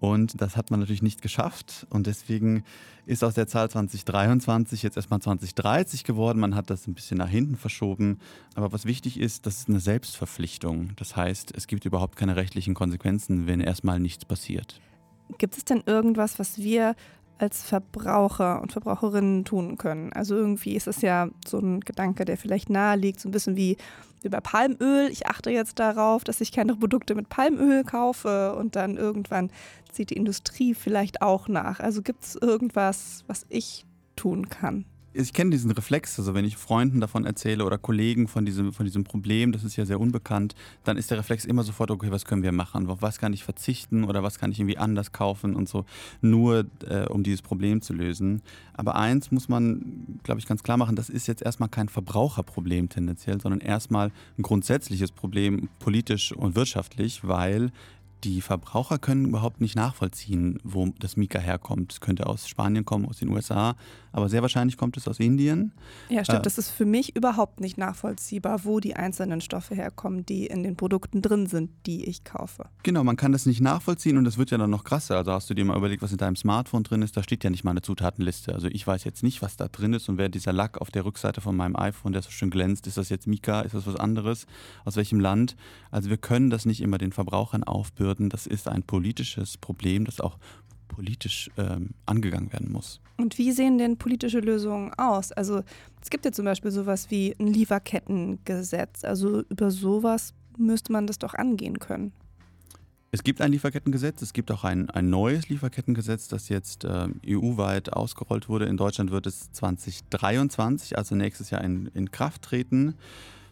Und 0.04 0.42
das 0.42 0.58
hat 0.58 0.70
man 0.70 0.82
natürlich 0.82 1.02
nicht 1.02 1.22
geschafft. 1.22 1.88
Und 1.90 2.08
deswegen 2.08 2.66
ist 3.06 3.24
aus 3.24 3.36
der 3.36 3.48
Zahl 3.48 3.70
2023 3.70 4.84
jetzt 4.84 4.98
erstmal 4.98 5.22
2030 5.22 6.04
geworden. 6.04 6.42
Man 6.42 6.56
hat 6.56 6.70
das 6.70 6.88
ein 6.88 6.94
bisschen 6.94 7.20
nach 7.20 7.30
hinten 7.30 7.56
verschoben. 7.56 8.20
Aber 8.54 8.74
was 8.74 8.84
wichtig 8.84 9.18
ist, 9.18 9.46
das 9.46 9.60
ist 9.60 9.70
eine 9.70 9.80
Selbstverpflichtung. 9.80 10.90
Das 10.98 11.16
heißt, 11.16 11.56
es 11.56 11.68
gibt 11.68 11.86
überhaupt 11.86 12.18
keine 12.18 12.36
rechtlichen 12.36 12.74
Konsequenzen, 12.74 13.48
wenn 13.48 13.62
erstmal 13.62 14.02
nichts 14.02 14.26
passiert. 14.26 14.82
Gibt 15.38 15.56
es 15.56 15.64
denn 15.64 15.84
irgendwas, 15.86 16.38
was 16.38 16.58
wir 16.58 16.98
als 17.38 17.64
Verbraucher 17.64 18.62
und 18.62 18.72
Verbraucherinnen 18.72 19.46
tun 19.46 19.78
können? 19.78 20.14
Also 20.14 20.36
irgendwie 20.36 20.76
ist 20.76 20.88
es 20.88 21.02
ja 21.02 21.30
so 21.46 21.60
ein 21.60 21.82
Gedanke, 21.82 22.26
der 22.26 22.38
vielleicht 22.38 22.70
nahe 22.70 22.98
liegt, 22.98 23.20
so 23.20 23.30
ein 23.30 23.32
bisschen 23.32 23.56
wie 23.56 23.78
über 24.24 24.42
Palmöl. 24.42 25.10
Ich 25.12 25.28
achte 25.28 25.52
jetzt 25.52 25.80
darauf, 25.80 26.24
dass 26.24 26.42
ich 26.42 26.52
keine 26.52 26.76
Produkte 26.76 27.16
mit 27.16 27.30
Palmöl 27.30 27.84
kaufe 27.84 28.56
und 28.56 28.76
dann 28.76 28.98
irgendwann 28.98 29.52
zieht 29.92 30.10
die 30.10 30.18
Industrie 30.18 30.74
vielleicht 30.74 31.22
auch 31.22 31.48
nach. 31.48 31.80
Also 31.80 32.02
gibt 32.02 32.24
es 32.24 32.36
irgendwas, 32.36 33.24
was 33.28 33.46
ich 33.50 33.86
tun 34.16 34.50
kann? 34.50 34.86
Ich 35.14 35.34
kenne 35.34 35.52
diesen 35.52 35.72
Reflex, 35.72 36.18
also 36.18 36.34
wenn 36.34 36.46
ich 36.46 36.58
Freunden 36.58 37.00
davon 37.00 37.26
erzähle 37.26 37.66
oder 37.66 37.78
Kollegen 37.78 38.28
von 38.28 38.46
diesem, 38.46 38.74
von 38.74 38.86
diesem 38.86 39.04
Problem, 39.04 39.52
das 39.52 39.64
ist 39.64 39.76
ja 39.76 39.86
sehr 39.86 40.00
unbekannt, 40.00 40.56
dann 40.84 40.98
ist 40.98 41.12
der 41.12 41.20
Reflex 41.20 41.46
immer 41.46 41.64
sofort, 41.64 41.92
okay, 41.92 42.10
was 42.10 42.26
können 42.26 42.44
wir 42.44 42.52
machen? 42.52 42.90
Auf 42.90 43.02
was 43.02 43.20
kann 43.20 43.34
ich 43.34 43.44
verzichten 43.44 44.04
oder 44.04 44.24
was 44.24 44.40
kann 44.40 44.52
ich 44.52 44.60
irgendwie 44.60 44.78
anders 44.78 45.12
kaufen 45.12 45.56
und 45.56 45.70
so, 45.70 45.86
nur 46.22 46.66
äh, 46.88 47.06
um 47.08 47.24
dieses 47.24 47.42
Problem 47.42 47.82
zu 47.82 47.94
lösen. 47.94 48.42
Aber 48.74 48.96
eins 48.96 49.32
muss 49.32 49.50
man, 49.50 50.20
glaube 50.24 50.40
ich, 50.40 50.48
ganz 50.48 50.64
klar 50.64 50.78
machen, 50.78 50.96
das 50.96 51.10
ist 51.10 51.28
jetzt 51.28 51.44
erstmal 51.44 51.70
kein 51.70 51.90
Verbraucherproblem 51.90 52.90
tendenziell, 52.90 53.40
sondern 53.40 53.62
erstmal 53.62 54.12
ein 54.38 54.42
grundsätzliches 54.42 55.12
Problem 55.12 55.70
politisch 55.80 56.32
und 56.32 56.56
wirtschaftlich, 56.56 57.24
weil 57.24 57.72
die 58.24 58.42
Verbraucher 58.42 58.98
können 59.00 59.26
überhaupt 59.26 59.60
nicht 59.60 59.76
nachvollziehen, 59.76 60.60
wo 60.64 60.88
das 61.00 61.18
Mika 61.18 61.40
herkommt. 61.40 61.94
Es 61.94 62.02
könnte 62.02 62.26
aus 62.28 62.48
Spanien 62.48 62.86
kommen, 62.86 63.06
aus 63.06 63.18
den 63.18 63.30
USA, 63.30 63.76
aber 64.14 64.30
sehr 64.30 64.42
wahrscheinlich 64.42 64.78
kommt 64.78 64.96
es 64.96 65.08
aus 65.08 65.20
Indien. 65.20 65.74
Ja, 66.10 66.24
stimmt. 66.24 66.40
Äh, 66.40 66.42
das 66.44 66.58
ist 66.58 66.70
für 66.70 66.86
mich 66.86 67.16
überhaupt 67.16 67.60
nicht 67.60 67.78
nachvollziehbar, 67.78 68.64
wo 68.64 68.80
die 68.80 68.96
einzelnen 68.96 69.42
Stoffe 69.42 69.76
herkommen, 69.76 70.26
die 70.26 70.46
in 70.46 70.64
den 70.64 70.78
Produkten 70.78 71.22
drin 71.22 71.48
sind, 71.48 71.72
die 71.86 72.06
ich 72.06 72.24
kaufe. 72.24 72.66
Genau, 72.84 73.04
man 73.04 73.18
kann 73.18 73.32
das 73.32 73.46
nicht 73.46 73.60
nachvollziehen 73.60 74.18
und 74.18 74.24
das 74.24 74.38
wird 74.38 74.52
ja 74.52 74.58
dann 74.58 74.70
noch 74.70 74.84
krasser. 74.84 75.18
Also 75.18 75.32
hast 75.32 75.50
du 75.50 75.54
dir 75.56 75.66
mal 75.66 75.76
überlegt, 75.76 76.04
was 76.04 76.12
in 76.12 76.18
deinem 76.18 76.36
Smartphone 76.36 76.84
drin 76.84 77.02
ist, 77.02 77.18
da 77.18 77.24
steht 77.24 77.44
ja 77.44 77.50
nicht 77.50 77.64
mal 77.64 77.72
eine 77.72 77.82
Zutatenliste. 77.82 78.54
Also 78.54 78.68
ich 78.68 78.86
weiß 78.86 79.04
jetzt 79.04 79.24
nicht, 79.24 79.42
was 79.42 79.58
da 79.58 79.68
drin 79.68 79.94
ist 79.94 80.08
und 80.10 80.18
wer 80.18 80.30
dieser 80.30 80.54
Lack 80.54 80.80
auf 80.80 80.92
der 80.92 81.06
Rückseite 81.06 81.42
von 81.42 81.56
meinem 81.56 81.76
iPhone, 81.76 82.14
der 82.14 82.22
so 82.22 82.30
schön 82.30 82.52
glänzt, 82.52 82.86
ist 82.86 82.98
das 82.98 83.10
jetzt 83.10 83.26
Mika, 83.26 83.62
ist 83.62 83.74
das 83.74 83.88
was 83.88 83.96
anderes, 83.96 84.46
aus 84.86 84.96
welchem 84.96 85.20
Land? 85.20 85.56
Also 85.90 86.10
wir 86.10 86.18
können 86.18 86.52
das 86.52 86.66
nicht 86.66 86.82
immer 86.82 87.00
den 87.00 87.12
Verbrauchern 87.12 87.64
aufbürden. 87.64 88.13
Das 88.20 88.48
ist 88.48 88.68
ein 88.68 88.84
politisches 88.84 89.58
Problem, 89.58 90.06
das 90.06 90.20
auch 90.20 90.38
politisch 90.88 91.50
ähm, 91.58 91.92
angegangen 92.06 92.52
werden 92.54 92.72
muss. 92.72 93.02
Und 93.18 93.38
wie 93.38 93.52
sehen 93.52 93.78
denn 93.78 93.98
politische 93.98 94.40
Lösungen 94.40 94.94
aus? 94.98 95.32
Also 95.32 95.64
es 96.02 96.10
gibt 96.10 96.26
ja 96.26 96.32
zum 96.32 96.46
Beispiel 96.46 96.72
sowas 96.72 97.10
wie 97.10 97.36
ein 97.40 97.48
Lieferkettengesetz. 97.48 99.04
Also 99.04 99.44
über 99.50 99.72
sowas 99.72 100.34
müsste 100.58 100.92
man 100.92 101.08
das 101.08 101.20
doch 101.20 101.34
angehen 101.34 101.80
können. 101.80 102.14
Es 103.12 103.24
gibt 103.24 103.42
ein 103.42 103.52
Lieferkettengesetz, 103.52 104.24
es 104.24 104.34
gibt 104.34 104.52
auch 104.52 104.64
ein, 104.64 104.90
ein 104.90 105.12
neues 105.12 105.48
Lieferkettengesetz, 105.48 106.28
das 106.30 106.50
jetzt 106.50 106.84
äh, 106.84 107.10
EU-weit 107.28 107.94
ausgerollt 107.94 108.50
wurde. 108.50 108.66
In 108.66 108.76
Deutschland 108.76 109.12
wird 109.12 109.28
es 109.28 109.52
2023, 109.52 110.98
also 110.98 111.14
nächstes 111.14 111.52
Jahr 111.52 111.64
in, 111.64 111.92
in 111.94 112.10
Kraft 112.10 112.42
treten. 112.42 112.96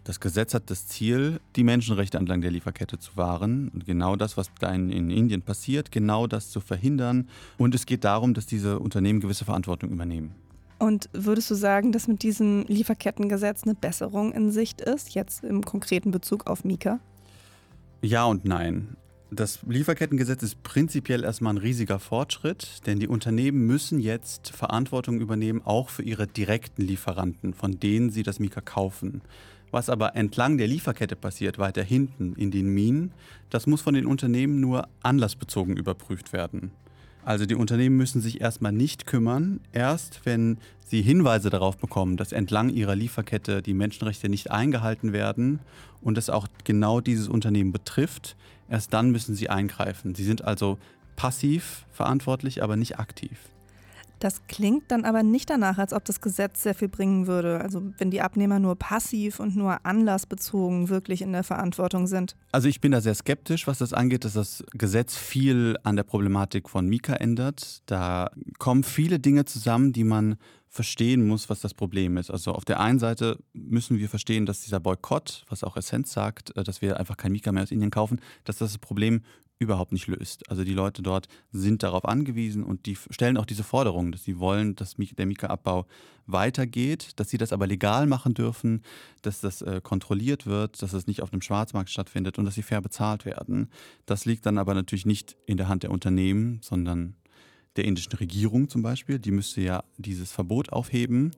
Das 0.03 0.19
Gesetz 0.19 0.55
hat 0.55 0.71
das 0.71 0.87
Ziel, 0.87 1.39
die 1.55 1.63
Menschenrechte 1.63 2.17
entlang 2.17 2.41
der 2.41 2.49
Lieferkette 2.49 2.97
zu 2.97 3.17
wahren. 3.17 3.69
Und 3.69 3.85
genau 3.85 4.15
das, 4.15 4.35
was 4.35 4.49
da 4.59 4.73
in, 4.73 4.89
in, 4.89 5.11
Indien 5.11 5.43
passiert, 5.43 5.91
genau 5.91 6.25
das 6.25 6.49
zu 6.49 6.59
verhindern. 6.59 7.27
Und 7.57 7.75
es 7.75 7.85
geht 7.85 8.03
darum, 8.03 8.33
dass 8.33 8.47
diese 8.47 8.79
Unternehmen 8.79 9.19
gewisse 9.19 9.45
Verantwortung 9.45 9.91
übernehmen. 9.91 10.33
Und 10.79 11.09
würdest 11.13 11.51
du 11.51 11.55
sagen, 11.55 11.91
dass 11.91 12.07
mit 12.07 12.23
diesem 12.23 12.65
Lieferkettengesetz 12.67 13.63
eine 13.63 13.75
Besserung 13.75 14.33
in 14.33 14.49
Sicht 14.49 14.81
ist, 14.81 15.13
jetzt 15.13 15.43
im 15.43 15.63
konkreten 15.63 16.09
Bezug 16.09 16.47
auf 16.47 16.63
Mika? 16.63 16.99
Ja 18.01 18.25
und 18.25 18.45
nein. 18.45 18.95
Das 19.29 19.59
Lieferkettengesetz 19.67 20.41
ist 20.41 20.63
prinzipiell 20.63 21.23
erstmal 21.23 21.53
ein 21.53 21.57
riesiger 21.57 21.99
Fortschritt, 21.99 22.85
denn 22.87 22.99
die 22.99 23.07
Unternehmen 23.07 23.67
müssen 23.67 23.99
jetzt 23.99 24.49
Verantwortung 24.49 25.21
übernehmen, 25.21 25.61
auch 25.63 25.89
für 25.89 26.01
ihre 26.01 26.25
direkten 26.25 26.81
Lieferanten, 26.81 27.53
von 27.53 27.79
denen 27.79 28.09
sie 28.09 28.23
das 28.23 28.39
Mika 28.39 28.59
kaufen. 28.59 29.21
Was 29.71 29.89
aber 29.89 30.15
entlang 30.15 30.57
der 30.57 30.67
Lieferkette 30.67 31.15
passiert, 31.15 31.57
weiter 31.57 31.83
hinten 31.83 32.33
in 32.35 32.51
den 32.51 32.67
Minen, 32.67 33.11
das 33.49 33.67
muss 33.67 33.81
von 33.81 33.93
den 33.93 34.05
Unternehmen 34.05 34.59
nur 34.59 34.87
anlassbezogen 35.01 35.77
überprüft 35.77 36.33
werden. 36.33 36.71
Also 37.23 37.45
die 37.45 37.55
Unternehmen 37.55 37.97
müssen 37.97 38.21
sich 38.21 38.41
erstmal 38.41 38.71
nicht 38.71 39.05
kümmern. 39.05 39.59
Erst 39.71 40.21
wenn 40.25 40.57
sie 40.85 41.01
Hinweise 41.01 41.49
darauf 41.49 41.77
bekommen, 41.77 42.17
dass 42.17 42.31
entlang 42.31 42.69
ihrer 42.69 42.95
Lieferkette 42.95 43.61
die 43.61 43.73
Menschenrechte 43.73 44.27
nicht 44.27 44.51
eingehalten 44.51 45.13
werden 45.13 45.59
und 46.01 46.17
es 46.17 46.29
auch 46.29 46.47
genau 46.63 46.99
dieses 46.99 47.27
Unternehmen 47.27 47.71
betrifft, 47.71 48.35
erst 48.69 48.93
dann 48.93 49.11
müssen 49.11 49.35
sie 49.35 49.49
eingreifen. 49.49 50.15
Sie 50.15 50.23
sind 50.23 50.43
also 50.43 50.79
passiv 51.15 51.85
verantwortlich, 51.91 52.63
aber 52.63 52.75
nicht 52.75 52.99
aktiv. 52.99 53.37
Das 54.21 54.45
klingt 54.47 54.91
dann 54.91 55.03
aber 55.03 55.23
nicht 55.23 55.49
danach, 55.49 55.79
als 55.79 55.93
ob 55.93 56.05
das 56.05 56.21
Gesetz 56.21 56.61
sehr 56.61 56.75
viel 56.75 56.89
bringen 56.89 57.25
würde. 57.25 57.59
Also 57.59 57.81
wenn 57.97 58.11
die 58.11 58.21
Abnehmer 58.21 58.59
nur 58.59 58.75
passiv 58.75 59.39
und 59.39 59.55
nur 59.55 59.83
anlassbezogen 59.83 60.89
wirklich 60.89 61.23
in 61.23 61.31
der 61.31 61.43
Verantwortung 61.43 62.05
sind. 62.05 62.35
Also 62.51 62.67
ich 62.67 62.79
bin 62.79 62.91
da 62.91 63.01
sehr 63.01 63.15
skeptisch, 63.15 63.65
was 63.65 63.79
das 63.79 63.93
angeht, 63.93 64.23
dass 64.23 64.33
das 64.33 64.63
Gesetz 64.73 65.17
viel 65.17 65.75
an 65.81 65.95
der 65.95 66.03
Problematik 66.03 66.69
von 66.69 66.87
Mika 66.87 67.13
ändert. 67.13 67.81
Da 67.87 68.29
kommen 68.59 68.83
viele 68.83 69.19
Dinge 69.19 69.45
zusammen, 69.45 69.91
die 69.91 70.03
man 70.03 70.35
verstehen 70.67 71.27
muss, 71.27 71.49
was 71.49 71.59
das 71.59 71.73
Problem 71.73 72.15
ist. 72.15 72.29
Also 72.29 72.51
auf 72.53 72.63
der 72.63 72.79
einen 72.79 72.99
Seite 72.99 73.39
müssen 73.53 73.97
wir 73.97 74.07
verstehen, 74.07 74.45
dass 74.45 74.61
dieser 74.61 74.79
Boykott, 74.79 75.45
was 75.49 75.63
auch 75.63 75.75
Essenz 75.75 76.13
sagt, 76.13 76.55
äh, 76.55 76.63
dass 76.63 76.83
wir 76.83 76.97
einfach 76.97 77.17
kein 77.17 77.31
Mika 77.31 77.51
mehr 77.51 77.63
aus 77.63 77.71
Indien 77.71 77.91
kaufen, 77.91 78.21
dass 78.43 78.59
das, 78.59 78.73
das 78.73 78.77
Problem 78.77 79.21
überhaupt 79.61 79.91
nicht 79.91 80.07
löst. 80.07 80.49
Also 80.49 80.63
die 80.63 80.73
Leute 80.73 81.03
dort 81.03 81.27
sind 81.51 81.83
darauf 81.83 82.05
angewiesen 82.05 82.63
und 82.63 82.87
die 82.87 82.97
stellen 83.11 83.37
auch 83.37 83.45
diese 83.45 83.63
Forderung, 83.63 84.11
dass 84.11 84.23
sie 84.23 84.39
wollen, 84.39 84.75
dass 84.75 84.95
der 84.95 85.25
Mika-Abbau 85.27 85.85
weitergeht, 86.25 87.11
dass 87.17 87.29
sie 87.29 87.37
das 87.37 87.53
aber 87.53 87.67
legal 87.67 88.07
machen 88.07 88.33
dürfen, 88.33 88.81
dass 89.21 89.39
das 89.39 89.61
äh, 89.61 89.79
kontrolliert 89.81 90.47
wird, 90.47 90.81
dass 90.81 90.93
es 90.93 91.05
nicht 91.05 91.21
auf 91.21 91.29
dem 91.29 91.43
Schwarzmarkt 91.43 91.91
stattfindet 91.91 92.39
und 92.39 92.45
dass 92.45 92.55
sie 92.55 92.63
fair 92.63 92.81
bezahlt 92.81 93.23
werden. 93.25 93.69
Das 94.07 94.25
liegt 94.25 94.47
dann 94.47 94.57
aber 94.57 94.73
natürlich 94.73 95.05
nicht 95.05 95.37
in 95.45 95.57
der 95.57 95.67
Hand 95.67 95.83
der 95.83 95.91
Unternehmen, 95.91 96.59
sondern 96.63 97.15
der 97.75 97.85
indischen 97.85 98.13
Regierung 98.13 98.67
zum 98.67 98.81
Beispiel. 98.81 99.19
Die 99.19 99.31
müsste 99.31 99.61
ja 99.61 99.83
dieses 99.97 100.31
Verbot 100.31 100.73
aufheben. 100.73 101.31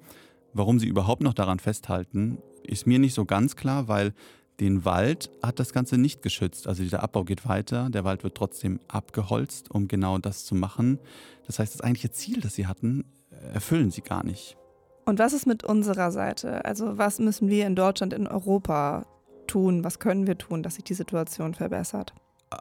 Warum 0.54 0.80
sie 0.80 0.88
überhaupt 0.88 1.24
noch 1.24 1.34
daran 1.34 1.60
festhalten, 1.60 2.38
ist 2.64 2.88
mir 2.88 3.00
nicht 3.00 3.16
so 3.16 3.26
ganz 3.26 3.58
klar, 3.58 3.90
weil 3.90 4.14
den 4.64 4.86
Wald 4.86 5.30
hat 5.44 5.60
das 5.60 5.74
Ganze 5.74 5.98
nicht 5.98 6.22
geschützt. 6.22 6.68
Also 6.68 6.84
dieser 6.84 7.04
Abbau 7.04 7.24
geht 7.24 7.48
weiter, 7.48 7.90
der 7.90 8.04
Wald 8.04 8.24
wird 8.24 8.36
trotzdem 8.36 8.80
abgeholzt, 8.88 9.70
um 9.70 9.88
genau 9.88 10.18
das 10.18 10.46
zu 10.46 10.56
machen. 10.56 11.00
Das 11.46 11.60
heißt, 11.60 11.74
das 11.74 11.82
eigentliche 11.82 12.12
Ziel, 12.12 12.40
das 12.42 12.56
sie 12.56 12.66
hatten, 12.66 13.06
erfüllen 13.54 13.92
sie 13.92 14.02
gar 14.02 14.24
nicht. 14.24 14.58
Und 15.06 15.20
was 15.20 15.34
ist 15.34 15.46
mit 15.46 15.64
unserer 15.64 16.12
Seite? 16.12 16.64
Also 16.64 16.98
was 16.98 17.20
müssen 17.20 17.50
wir 17.50 17.68
in 17.68 17.76
Deutschland, 17.76 18.14
in 18.14 18.28
Europa 18.28 19.06
tun? 19.48 19.84
Was 19.84 20.00
können 20.00 20.28
wir 20.28 20.38
tun, 20.38 20.64
dass 20.64 20.76
sich 20.76 20.86
die 20.86 20.94
Situation 20.94 21.54
verbessert? 21.54 22.14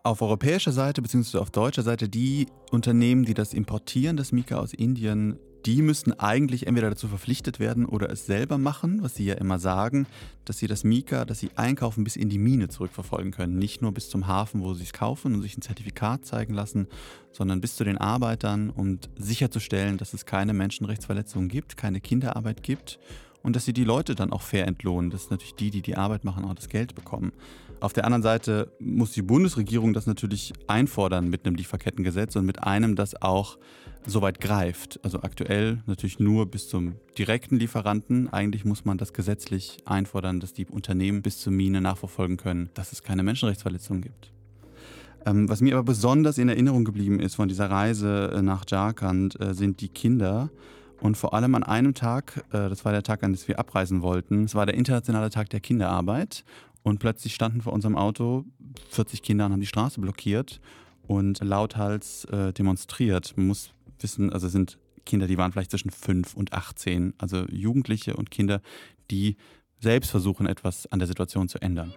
Auf 0.03 0.23
europäischer 0.23 0.73
Seite 0.73 1.03
bzw. 1.03 1.39
auf 1.39 1.51
deutscher 1.51 1.83
Seite 1.83 2.09
die 2.09 2.47
Unternehmen, 2.71 3.25
die 3.25 3.35
das 3.35 3.55
importieren, 3.55 4.17
das 4.17 4.33
Mika 4.33 4.59
aus 4.59 4.73
Indien, 4.73 5.39
die 5.67 5.83
müssten 5.83 6.13
eigentlich 6.13 6.67
entweder 6.67 6.91
dazu 6.91 7.09
verpflichtet 7.09 7.61
werden 7.61 7.87
oder 7.87 8.11
es 8.11 8.27
selber 8.27 8.59
machen, 8.59 9.03
was 9.03 9.15
sie 9.15 9.25
ja 9.25 9.35
immer 9.35 9.59
sagen, 9.59 10.07
dass 10.45 10.59
sie 10.59 10.67
das 10.67 10.85
Mika, 10.85 11.25
dass 11.25 11.39
sie 11.39 11.51
einkaufen, 11.57 12.05
bis 12.05 12.17
in 12.17 12.29
die 12.29 12.39
Mine 12.39 12.69
zurückverfolgen 12.69 13.33
können. 13.33 13.59
Nicht 13.59 13.83
nur 13.83 13.93
bis 13.93 14.09
zum 14.09 14.27
Hafen, 14.27 14.63
wo 14.63 14.75
sie 14.75 14.85
es 14.85 14.93
kaufen 14.93 15.35
und 15.35 15.43
sich 15.43 15.57
ein 15.57 15.63
Zertifikat 15.63 16.25
zeigen 16.25 16.55
lassen, 16.55 16.89
sondern 17.33 17.61
bis 17.61 17.77
zu 17.77 17.85
den 17.85 17.99
Arbeitern, 17.99 18.71
um 18.71 18.99
sicherzustellen, 19.17 19.99
dass 19.99 20.15
es 20.15 20.27
keine 20.27 20.53
Menschenrechtsverletzungen 20.53 21.49
gibt, 21.49 21.77
keine 21.77 22.01
Kinderarbeit 22.01 22.63
gibt 22.63 22.99
und 23.43 23.57
dass 23.57 23.65
sie 23.65 23.73
die 23.73 23.85
Leute 23.85 24.15
dann 24.15 24.33
auch 24.33 24.43
fair 24.43 24.67
entlohnen, 24.67 25.11
dass 25.11 25.31
natürlich 25.31 25.55
die, 25.55 25.71
die 25.71 25.83
die 25.83 25.97
Arbeit 25.97 26.25
machen, 26.25 26.45
auch 26.45 26.55
das 26.55 26.69
Geld 26.69 26.95
bekommen. 26.95 27.33
Auf 27.81 27.93
der 27.93 28.05
anderen 28.05 28.23
Seite 28.23 28.71
muss 28.79 29.11
die 29.11 29.23
Bundesregierung 29.23 29.93
das 29.93 30.07
natürlich 30.07 30.53
einfordern 30.69 31.29
mit 31.29 31.45
einem 31.45 31.57
Lieferkettengesetz 31.57 32.37
und 32.37 32.47
mit 32.47 32.63
einem, 32.63 32.95
das 32.95 33.21
auch 33.21 33.59
soweit 34.07 34.41
greift. 34.41 35.01
Also 35.03 35.23
aktuell 35.23 35.83
natürlich 35.87 36.19
nur 36.19 36.47
bis 36.47 36.69
zum 36.69 36.97
direkten 37.19 37.57
Lieferanten. 37.57 38.33
Eigentlich 38.33 38.65
muss 38.65 38.85
man 38.85 38.99
das 38.99 39.13
gesetzlich 39.13 39.79
einfordern, 39.85 40.41
dass 40.41 40.53
die 40.53 40.67
Unternehmen 40.67 41.23
bis 41.23 41.39
zur 41.41 41.53
Mine 41.53 41.81
nachverfolgen 41.81 42.37
können, 42.37 42.71
dass 42.75 42.93
es 42.93 43.03
keine 43.03 43.23
Menschenrechtsverletzungen 43.23 44.03
gibt. 44.03 44.33
Ähm, 45.25 45.49
was 45.49 45.61
mir 45.61 45.75
aber 45.75 45.85
besonders 45.85 46.39
in 46.39 46.49
Erinnerung 46.49 46.85
geblieben 46.85 47.21
ist 47.21 47.37
von 47.37 47.49
dieser 47.49 47.71
Reise 47.71 48.33
äh, 48.35 48.43
nach 48.43 48.65
Jharkhand, 48.69 49.41
äh, 49.41 49.55
sind 49.55 49.81
die 49.81 49.89
Kinder. 49.89 50.51
Und 51.01 51.17
vor 51.17 51.35
allem 51.35 51.55
an 51.55 51.63
einem 51.63 51.95
Tag, 51.95 52.45
äh, 52.53 52.69
das 52.69 52.85
war 52.85 52.93
der 52.93 53.03
Tag, 53.03 53.23
an 53.23 53.33
dem 53.33 53.49
wir 53.49 53.59
abreisen 53.59 54.03
wollten, 54.03 54.45
es 54.45 54.55
war 54.55 54.67
der 54.67 54.75
internationale 54.75 55.31
Tag 55.31 55.51
der 55.51 55.61
Kinderarbeit. 55.61 56.45
Und 56.83 56.99
plötzlich 56.99 57.35
standen 57.35 57.61
vor 57.61 57.73
unserem 57.73 57.97
Auto 57.97 58.45
40 58.91 59.23
Kinder 59.23 59.47
und 59.47 59.53
haben 59.53 59.61
die 59.61 59.67
Straße 59.67 60.01
blockiert 60.01 60.61
und 61.07 61.39
lauthals 61.41 62.27
demonstriert. 62.57 63.35
Man 63.37 63.47
muss 63.47 63.71
wissen, 64.03 64.33
also 64.33 64.47
es 64.47 64.53
sind 64.53 64.79
Kinder, 65.05 65.27
die 65.27 65.39
waren 65.39 65.53
vielleicht 65.53 65.71
zwischen 65.71 65.91
5 65.91 66.35
und 66.35 66.53
18, 66.53 67.15
also 67.19 67.45
Jugendliche 67.49 68.15
und 68.17 68.31
Kinder, 68.31 68.61
die 69.11 69.37
selbst 69.81 70.11
versuchen, 70.11 70.47
etwas 70.47 70.87
an 70.93 71.01
der 71.01 71.09
Situation 71.09 71.49
zu 71.49 71.61
ändern. 71.61 71.93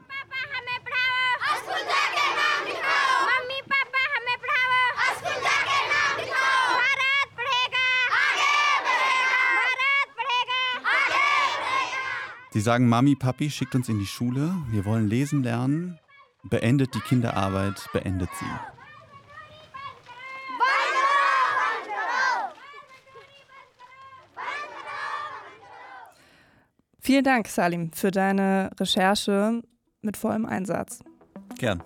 Sie 12.51 12.61
sagen, 12.61 12.87
Mami, 12.87 13.15
Papi, 13.15 13.49
schickt 13.51 13.75
uns 13.75 13.89
in 13.89 13.99
die 13.99 14.05
Schule, 14.05 14.55
wir 14.69 14.85
wollen 14.85 15.09
lesen 15.09 15.43
lernen, 15.43 15.99
beendet 16.43 16.95
die 16.95 17.01
Kinderarbeit, 17.01 17.89
beendet 17.91 18.29
sie. 18.39 18.74
Vielen 27.05 27.23
Dank, 27.23 27.47
Salim, 27.49 27.91
für 27.91 28.09
deine 28.09 28.71
Recherche 28.79 29.61
mit 30.01 30.17
vollem 30.17 30.47
Einsatz. 30.47 31.03
Gern. 31.59 31.83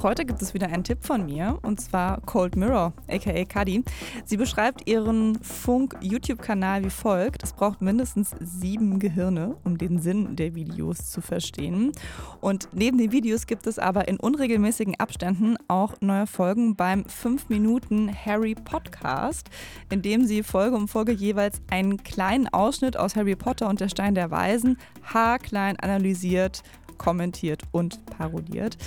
Auch 0.00 0.04
heute 0.04 0.24
gibt 0.24 0.40
es 0.40 0.54
wieder 0.54 0.68
einen 0.68 0.82
Tipp 0.82 1.04
von 1.04 1.26
mir 1.26 1.58
und 1.60 1.78
zwar 1.78 2.22
Cold 2.22 2.56
Mirror, 2.56 2.94
aka 3.06 3.44
Kadi. 3.44 3.84
Sie 4.24 4.38
beschreibt 4.38 4.88
ihren 4.88 5.38
Funk-YouTube-Kanal 5.42 6.86
wie 6.86 6.90
folgt: 6.90 7.42
Es 7.42 7.52
braucht 7.52 7.82
mindestens 7.82 8.30
sieben 8.40 8.98
Gehirne, 8.98 9.56
um 9.62 9.76
den 9.76 10.00
Sinn 10.00 10.36
der 10.36 10.54
Videos 10.54 11.10
zu 11.10 11.20
verstehen. 11.20 11.92
Und 12.40 12.70
neben 12.72 12.96
den 12.96 13.12
Videos 13.12 13.46
gibt 13.46 13.66
es 13.66 13.78
aber 13.78 14.08
in 14.08 14.18
unregelmäßigen 14.18 14.98
Abständen 14.98 15.58
auch 15.68 15.92
neue 16.00 16.26
Folgen 16.26 16.76
beim 16.76 17.04
5 17.04 17.50
Minuten 17.50 18.10
Harry 18.24 18.54
Podcast, 18.54 19.50
in 19.90 20.00
dem 20.00 20.24
sie 20.24 20.42
Folge 20.42 20.76
um 20.76 20.88
Folge 20.88 21.12
jeweils 21.12 21.60
einen 21.70 22.02
kleinen 22.02 22.48
Ausschnitt 22.48 22.96
aus 22.96 23.16
Harry 23.16 23.36
Potter 23.36 23.68
und 23.68 23.80
der 23.80 23.90
Stein 23.90 24.14
der 24.14 24.30
Weisen 24.30 24.78
haarklein 25.02 25.78
analysiert, 25.78 26.62
kommentiert 26.96 27.64
und 27.70 28.02
parodiert. 28.06 28.78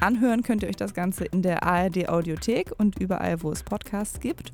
Anhören 0.00 0.42
könnt 0.42 0.62
ihr 0.62 0.68
euch 0.68 0.76
das 0.76 0.94
Ganze 0.94 1.24
in 1.24 1.42
der 1.42 1.64
ARD 1.64 2.08
Audiothek 2.08 2.72
und 2.78 2.98
überall, 2.98 3.42
wo 3.42 3.50
es 3.50 3.62
Podcasts 3.62 4.20
gibt. 4.20 4.52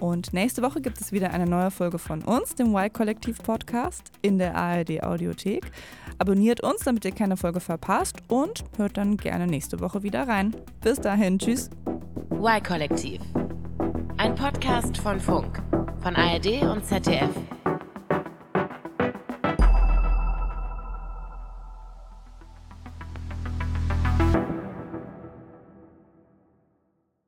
Und 0.00 0.32
nächste 0.32 0.62
Woche 0.62 0.80
gibt 0.80 1.00
es 1.00 1.12
wieder 1.12 1.30
eine 1.30 1.46
neue 1.46 1.70
Folge 1.70 1.98
von 1.98 2.22
uns, 2.22 2.54
dem 2.56 2.74
Y-Kollektiv 2.74 3.38
Podcast, 3.42 4.10
in 4.20 4.36
der 4.36 4.56
ARD 4.56 5.02
Audiothek. 5.02 5.70
Abonniert 6.18 6.62
uns, 6.62 6.80
damit 6.84 7.04
ihr 7.04 7.12
keine 7.12 7.36
Folge 7.36 7.60
verpasst 7.60 8.16
und 8.28 8.64
hört 8.76 8.96
dann 8.96 9.16
gerne 9.16 9.46
nächste 9.46 9.80
Woche 9.80 10.02
wieder 10.02 10.26
rein. 10.28 10.54
Bis 10.80 11.00
dahin, 11.00 11.38
tschüss. 11.38 11.70
Y-Kollektiv. 12.32 13.20
Ein 14.18 14.34
Podcast 14.34 14.98
von 14.98 15.20
Funk, 15.20 15.62
von 16.02 16.16
ARD 16.16 16.62
und 16.62 16.84
ZDF. 16.84 17.30